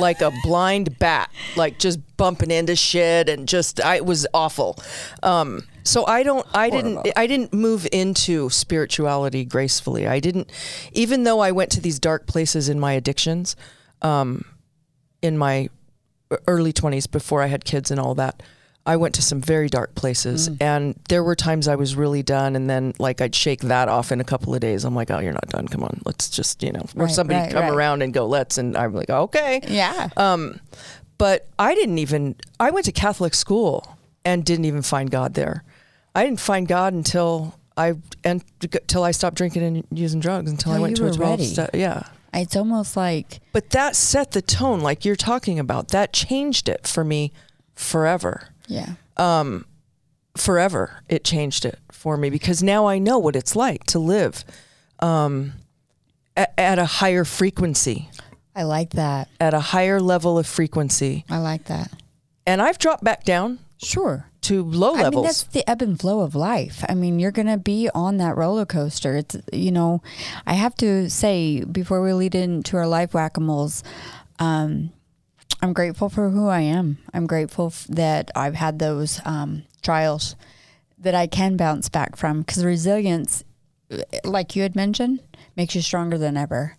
like 0.00 0.20
a 0.20 0.32
blind 0.42 0.98
bat, 0.98 1.30
like 1.56 1.78
just 1.78 1.98
bumping 2.16 2.50
into 2.50 2.76
shit 2.76 3.28
and 3.28 3.48
just 3.48 3.84
I 3.84 3.96
it 3.96 4.06
was 4.06 4.26
awful. 4.34 4.78
Um, 5.22 5.64
so 5.82 6.06
I 6.06 6.22
don't 6.22 6.46
I 6.54 6.70
didn't 6.70 7.06
I 7.16 7.26
didn't 7.26 7.52
move 7.52 7.86
into 7.92 8.50
spirituality 8.50 9.44
gracefully. 9.44 10.06
I 10.06 10.20
didn't 10.20 10.50
even 10.92 11.24
though 11.24 11.40
I 11.40 11.52
went 11.52 11.70
to 11.72 11.80
these 11.80 11.98
dark 11.98 12.26
places 12.26 12.68
in 12.68 12.80
my 12.80 12.92
addictions 12.92 13.56
um, 14.02 14.44
in 15.22 15.38
my 15.38 15.68
early 16.46 16.72
20s 16.72 17.10
before 17.10 17.42
I 17.42 17.46
had 17.46 17.64
kids 17.64 17.90
and 17.90 18.00
all 18.00 18.14
that. 18.16 18.42
I 18.86 18.96
went 18.96 19.14
to 19.14 19.22
some 19.22 19.40
very 19.40 19.68
dark 19.68 19.94
places, 19.94 20.50
mm. 20.50 20.56
and 20.60 20.94
there 21.08 21.24
were 21.24 21.34
times 21.34 21.68
I 21.68 21.76
was 21.76 21.96
really 21.96 22.22
done, 22.22 22.54
and 22.54 22.68
then 22.68 22.92
like 22.98 23.20
I'd 23.20 23.34
shake 23.34 23.62
that 23.62 23.88
off 23.88 24.12
in 24.12 24.20
a 24.20 24.24
couple 24.24 24.54
of 24.54 24.60
days. 24.60 24.84
I'm 24.84 24.94
like, 24.94 25.10
oh, 25.10 25.20
you're 25.20 25.32
not 25.32 25.48
done. 25.48 25.68
Come 25.68 25.82
on, 25.82 26.02
let's 26.04 26.28
just 26.28 26.62
you 26.62 26.72
know, 26.72 26.84
or 26.96 27.08
somebody 27.08 27.40
right, 27.40 27.52
come 27.52 27.62
right. 27.62 27.72
around 27.72 28.02
and 28.02 28.12
go, 28.12 28.26
let's, 28.26 28.58
and 28.58 28.76
I'm 28.76 28.92
like, 28.92 29.08
okay, 29.08 29.60
yeah. 29.68 30.10
Um, 30.16 30.60
but 31.16 31.48
I 31.58 31.74
didn't 31.74 31.98
even. 31.98 32.36
I 32.60 32.70
went 32.70 32.84
to 32.86 32.92
Catholic 32.92 33.34
school 33.34 33.96
and 34.24 34.44
didn't 34.44 34.66
even 34.66 34.82
find 34.82 35.10
God 35.10 35.34
there. 35.34 35.64
I 36.14 36.24
didn't 36.24 36.40
find 36.40 36.68
God 36.68 36.92
until 36.92 37.58
I 37.76 37.94
and 38.22 38.44
until 38.62 39.02
I 39.02 39.10
stopped 39.10 39.36
drinking 39.36 39.62
and 39.62 39.86
using 39.90 40.20
drugs 40.20 40.50
until 40.50 40.72
I 40.72 40.78
went 40.78 40.96
to 40.98 41.06
a 41.06 41.12
12 41.12 41.42
step. 41.42 41.70
Yeah. 41.74 42.04
It's 42.32 42.56
almost 42.56 42.96
like 42.96 43.40
But 43.52 43.70
that 43.70 43.94
set 43.94 44.32
the 44.32 44.42
tone 44.42 44.80
like 44.80 45.04
you're 45.04 45.16
talking 45.16 45.58
about. 45.58 45.88
That 45.88 46.12
changed 46.12 46.68
it 46.68 46.86
for 46.86 47.04
me 47.04 47.32
forever. 47.74 48.48
Yeah. 48.68 48.94
Um, 49.16 49.66
forever, 50.36 51.02
it 51.08 51.24
changed 51.24 51.64
it 51.64 51.78
for 51.92 52.16
me 52.16 52.30
because 52.30 52.62
now 52.62 52.86
I 52.86 52.98
know 52.98 53.18
what 53.18 53.36
it's 53.36 53.54
like 53.54 53.84
to 53.84 53.98
live 53.98 54.44
um, 55.00 55.52
at, 56.36 56.52
at 56.58 56.78
a 56.78 56.86
higher 56.86 57.24
frequency. 57.24 58.08
I 58.56 58.62
like 58.62 58.90
that. 58.90 59.28
At 59.40 59.54
a 59.54 59.60
higher 59.60 60.00
level 60.00 60.38
of 60.38 60.46
frequency. 60.46 61.24
I 61.28 61.38
like 61.38 61.64
that. 61.64 61.90
And 62.46 62.62
I've 62.62 62.78
dropped 62.78 63.02
back 63.02 63.24
down. 63.24 63.58
Sure. 63.78 64.26
To 64.42 64.62
low 64.62 64.92
levels. 64.92 65.06
I 65.06 65.10
mean, 65.10 65.24
that's 65.24 65.42
the 65.42 65.68
ebb 65.68 65.82
and 65.82 65.98
flow 65.98 66.20
of 66.20 66.34
life. 66.34 66.84
I 66.88 66.94
mean, 66.94 67.18
you're 67.18 67.32
going 67.32 67.48
to 67.48 67.56
be 67.56 67.88
on 67.94 68.18
that 68.18 68.36
roller 68.36 68.66
coaster. 68.66 69.16
It's, 69.16 69.36
you 69.52 69.72
know, 69.72 70.02
I 70.46 70.54
have 70.54 70.74
to 70.76 71.10
say 71.10 71.64
before 71.64 72.02
we 72.02 72.12
lead 72.12 72.34
into 72.34 72.76
our 72.76 72.86
life 72.86 73.14
whack 73.14 73.36
a 73.36 73.40
moles, 73.40 73.82
um, 74.38 74.92
I'm 75.60 75.72
grateful 75.72 76.08
for 76.08 76.30
who 76.30 76.48
I 76.48 76.60
am. 76.60 76.98
I'm 77.12 77.26
grateful 77.26 77.66
f- 77.66 77.86
that 77.88 78.30
I've 78.34 78.54
had 78.54 78.78
those 78.78 79.20
um, 79.24 79.64
trials 79.82 80.36
that 80.98 81.14
I 81.14 81.26
can 81.26 81.56
bounce 81.56 81.88
back 81.88 82.16
from 82.16 82.40
because 82.40 82.64
resilience, 82.64 83.44
like 84.24 84.56
you 84.56 84.62
had 84.62 84.76
mentioned, 84.76 85.20
makes 85.56 85.74
you 85.74 85.80
stronger 85.80 86.18
than 86.18 86.36
ever. 86.36 86.76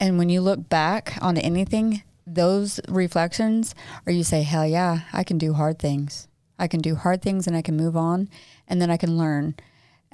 And 0.00 0.18
when 0.18 0.28
you 0.28 0.40
look 0.40 0.68
back 0.68 1.16
on 1.22 1.36
anything, 1.36 2.02
those 2.26 2.80
reflections, 2.88 3.74
or 4.06 4.12
you 4.12 4.24
say, 4.24 4.42
hell 4.42 4.66
yeah, 4.66 5.00
I 5.12 5.24
can 5.24 5.38
do 5.38 5.52
hard 5.52 5.78
things. 5.78 6.28
I 6.58 6.68
can 6.68 6.80
do 6.80 6.94
hard 6.94 7.22
things 7.22 7.46
and 7.46 7.56
I 7.56 7.62
can 7.62 7.76
move 7.76 7.96
on 7.96 8.28
and 8.68 8.80
then 8.80 8.90
I 8.90 8.96
can 8.96 9.18
learn 9.18 9.54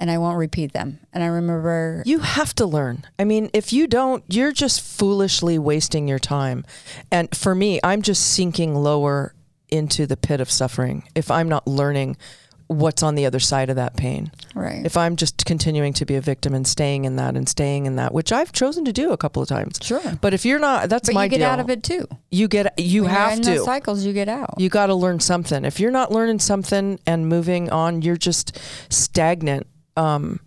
and 0.01 0.09
I 0.09 0.17
won't 0.17 0.39
repeat 0.39 0.73
them. 0.73 0.99
And 1.13 1.23
I 1.23 1.27
remember 1.27 2.01
you 2.07 2.19
have 2.19 2.55
to 2.55 2.65
learn. 2.65 3.05
I 3.19 3.23
mean, 3.23 3.51
if 3.53 3.71
you 3.71 3.85
don't, 3.85 4.23
you're 4.27 4.51
just 4.51 4.81
foolishly 4.81 5.59
wasting 5.59 6.07
your 6.07 6.19
time. 6.19 6.65
And 7.11 7.33
for 7.37 7.53
me, 7.53 7.79
I'm 7.83 8.01
just 8.01 8.33
sinking 8.33 8.75
lower 8.75 9.35
into 9.69 10.07
the 10.07 10.17
pit 10.17 10.41
of 10.41 10.49
suffering 10.49 11.03
if 11.15 11.29
I'm 11.29 11.47
not 11.47 11.67
learning 11.67 12.17
what's 12.65 13.03
on 13.03 13.15
the 13.15 13.25
other 13.25 13.39
side 13.39 13.69
of 13.69 13.75
that 13.75 13.95
pain. 13.95 14.31
Right. 14.55 14.85
If 14.85 14.95
I'm 14.97 15.17
just 15.17 15.45
continuing 15.45 15.93
to 15.93 16.05
be 16.05 16.15
a 16.15 16.21
victim 16.21 16.55
and 16.55 16.65
staying 16.65 17.05
in 17.05 17.17
that 17.17 17.35
and 17.35 17.47
staying 17.47 17.85
in 17.85 17.97
that, 17.97 18.13
which 18.13 18.31
I've 18.31 18.53
chosen 18.53 18.85
to 18.85 18.93
do 18.93 19.11
a 19.11 19.17
couple 19.17 19.43
of 19.43 19.49
times. 19.49 19.77
Sure. 19.81 20.01
But 20.21 20.33
if 20.33 20.45
you're 20.45 20.57
not, 20.57 20.89
that's 20.89 21.09
but 21.09 21.15
my 21.15 21.25
you 21.25 21.29
get 21.29 21.37
deal. 21.39 21.47
out 21.47 21.59
of 21.59 21.69
it 21.69 21.83
too. 21.83 22.07
You 22.31 22.47
get 22.47 22.79
you 22.79 23.03
when 23.03 23.11
have 23.11 23.41
to. 23.41 23.59
cycles 23.59 24.05
you 24.05 24.13
get 24.13 24.29
out. 24.29 24.55
You 24.57 24.69
got 24.69 24.87
to 24.87 24.95
learn 24.95 25.19
something. 25.19 25.65
If 25.65 25.79
you're 25.79 25.91
not 25.91 26.11
learning 26.11 26.39
something 26.39 26.97
and 27.05 27.27
moving 27.27 27.69
on, 27.69 28.01
you're 28.01 28.17
just 28.17 28.57
stagnant 28.89 29.67
um, 29.95 30.39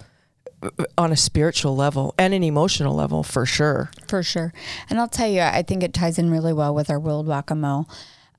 on 0.97 1.13
a 1.13 1.17
spiritual 1.17 1.77
level 1.77 2.15
and 2.19 2.35
an 2.35 2.43
emotional 2.43 2.95
level 2.95 3.23
for 3.23 3.47
sure. 3.47 3.91
For 4.09 4.23
sure. 4.23 4.53
And 4.89 4.99
I'll 4.99 5.09
tell 5.09 5.29
you, 5.29 5.41
I 5.41 5.63
think 5.63 5.83
it 5.83 5.93
ties 5.93 6.19
in 6.19 6.31
really 6.31 6.53
well 6.53 6.75
with 6.75 6.91
our 6.91 6.99
world 6.99 7.27
whack 7.27 7.51
a 7.51 7.55
mole. 7.55 7.89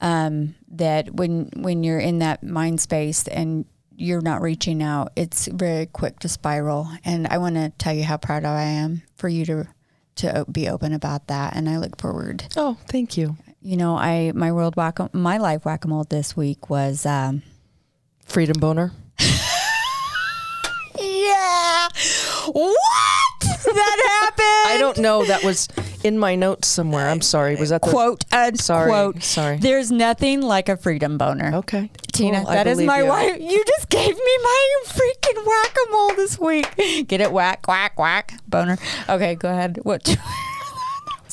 Um, 0.02 0.56
that 0.70 1.16
when 1.16 1.50
when 1.56 1.84
you're 1.84 2.00
in 2.00 2.20
that 2.20 2.44
mind 2.44 2.82
space 2.82 3.28
and 3.28 3.66
you're 3.96 4.22
not 4.22 4.42
reaching 4.42 4.84
out, 4.84 5.14
it's 5.16 5.48
very 5.48 5.86
quick 5.86 6.20
to 6.20 6.30
spiral. 6.30 6.90
And 7.06 7.28
I 7.28 7.38
want 7.38 7.56
to 7.56 7.72
tell 7.78 7.94
you 7.94 8.04
how 8.04 8.18
proud 8.18 8.44
I 8.44 8.64
am 8.64 9.04
for 9.16 9.30
you 9.30 9.46
to 9.46 9.68
to 10.16 10.46
be 10.52 10.68
open 10.70 10.94
about 10.94 11.28
that. 11.28 11.56
And 11.56 11.70
I 11.70 11.78
look 11.78 12.00
forward. 12.00 12.46
Oh, 12.56 12.78
thank 12.88 13.18
you. 13.18 13.38
You 13.62 13.78
know, 13.78 13.96
I 13.96 14.32
my 14.36 14.52
world 14.52 14.76
whack 14.76 15.00
my 15.14 15.38
life 15.38 15.66
whack 15.66 15.86
a 15.86 15.88
mole 15.88 16.04
this 16.04 16.36
week 16.36 16.70
was 16.70 17.06
um, 17.06 17.42
freedom 18.26 18.60
boner. 18.60 18.92
What? 22.54 23.26
that 23.74 24.22
happened? 24.22 24.76
I 24.76 24.78
don't 24.80 24.98
know. 24.98 25.26
That 25.26 25.44
was 25.44 25.68
in 26.04 26.18
my 26.18 26.36
notes 26.36 26.68
somewhere. 26.68 27.10
I'm 27.10 27.22
sorry. 27.22 27.56
Was 27.56 27.70
that 27.70 27.82
the 27.82 27.90
quote? 27.90 28.26
And 28.32 28.60
sorry. 28.60 28.90
Quote. 28.90 29.24
Sorry. 29.24 29.58
There's 29.58 29.92
nothing 29.92 30.42
like 30.42 30.70
a 30.70 30.78
freedom 30.78 31.18
boner. 31.18 31.56
Okay. 31.56 31.90
Tina, 32.12 32.44
cool. 32.44 32.52
that 32.52 32.68
is 32.68 32.82
my 32.82 33.02
you. 33.02 33.08
wife. 33.08 33.40
You 33.40 33.64
just 33.66 33.90
gave 33.90 34.16
me 34.16 34.38
my 34.44 34.70
freaking 34.86 35.46
whack 35.46 35.76
a 35.88 35.92
mole 35.92 36.16
this 36.16 36.40
week. 36.40 36.76
Get 37.08 37.22
it? 37.22 37.32
Whack, 37.32 37.68
whack, 37.68 38.00
whack. 38.00 38.34
Boner. 38.48 38.78
Okay, 39.10 39.36
go 39.36 39.50
ahead. 39.50 39.80
What? 39.84 40.16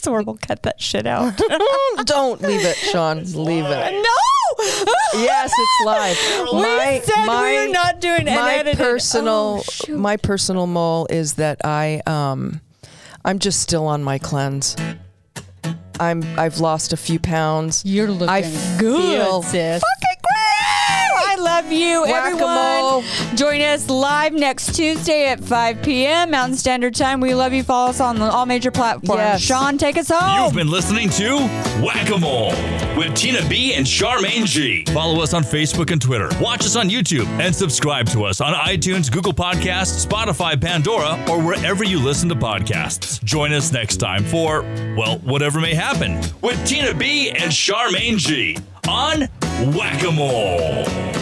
so 0.04 0.12
we'll 0.12 0.36
cut 0.36 0.64
that 0.64 0.80
shit 0.80 1.06
out. 1.06 1.36
Don't 2.04 2.42
leave 2.42 2.64
it, 2.64 2.76
Sean. 2.76 3.18
Leave 3.18 3.64
it. 3.66 3.92
No. 4.02 4.64
yes, 5.14 5.52
it's 5.56 5.86
live. 5.86 6.52
We 6.52 6.60
my, 6.60 7.00
said 7.04 7.26
my, 7.26 7.42
we're 7.42 7.68
not 7.72 8.00
doing 8.00 8.24
my 8.24 8.74
personal 8.76 9.62
oh, 9.88 9.96
my 9.96 10.16
personal 10.16 10.66
mole 10.66 11.06
is 11.08 11.34
that 11.34 11.64
I 11.64 12.02
um 12.06 12.60
I'm 13.24 13.38
just 13.38 13.60
still 13.60 13.86
on 13.86 14.02
my 14.02 14.18
cleanse. 14.18 14.76
I'm 16.00 16.22
I've 16.38 16.58
lost 16.58 16.92
a 16.92 16.96
few 16.96 17.20
pounds. 17.20 17.84
You're 17.84 18.10
looking 18.10 18.28
I 18.28 18.42
good, 18.78 19.44
sis. 19.44 19.82
Fucking 19.82 19.84
great. 19.84 20.11
I 20.11 20.11
love 21.42 21.70
you, 21.72 22.02
Whack-a-mole. 22.02 23.02
everyone. 23.02 23.36
Join 23.36 23.60
us 23.60 23.88
live 23.88 24.32
next 24.32 24.74
Tuesday 24.74 25.26
at 25.28 25.40
5 25.42 25.82
p.m. 25.82 26.30
Mountain 26.30 26.56
Standard 26.56 26.94
Time. 26.94 27.20
We 27.20 27.34
love 27.34 27.52
you. 27.52 27.62
Follow 27.62 27.90
us 27.90 28.00
on 28.00 28.20
all 28.22 28.46
major 28.46 28.70
platforms. 28.70 29.18
Yes. 29.18 29.42
Sean, 29.42 29.78
take 29.78 29.96
us 29.96 30.08
home. 30.10 30.44
You've 30.44 30.54
been 30.54 30.70
listening 30.70 31.10
to 31.10 31.38
Whack 31.84 32.10
a 32.10 32.18
Mole 32.18 32.52
with 32.96 33.14
Tina 33.14 33.46
B 33.48 33.74
and 33.74 33.84
Charmaine 33.86 34.44
G. 34.46 34.84
Follow 34.92 35.20
us 35.22 35.34
on 35.34 35.42
Facebook 35.42 35.90
and 35.90 36.00
Twitter. 36.00 36.28
Watch 36.40 36.60
us 36.60 36.76
on 36.76 36.88
YouTube 36.88 37.26
and 37.40 37.54
subscribe 37.54 38.06
to 38.10 38.24
us 38.24 38.40
on 38.40 38.54
iTunes, 38.54 39.10
Google 39.10 39.32
Podcasts, 39.32 40.06
Spotify, 40.06 40.60
Pandora, 40.60 41.22
or 41.28 41.42
wherever 41.42 41.84
you 41.84 41.98
listen 41.98 42.28
to 42.28 42.34
podcasts. 42.36 43.22
Join 43.24 43.52
us 43.52 43.72
next 43.72 43.96
time 43.96 44.24
for, 44.24 44.62
well, 44.96 45.18
whatever 45.18 45.60
may 45.60 45.74
happen 45.74 46.20
with 46.40 46.64
Tina 46.66 46.94
B 46.94 47.30
and 47.30 47.50
Charmaine 47.50 48.16
G 48.16 48.58
on 48.88 49.22
Whack 49.74 50.02
a 50.04 50.10
Mole. 50.12 51.21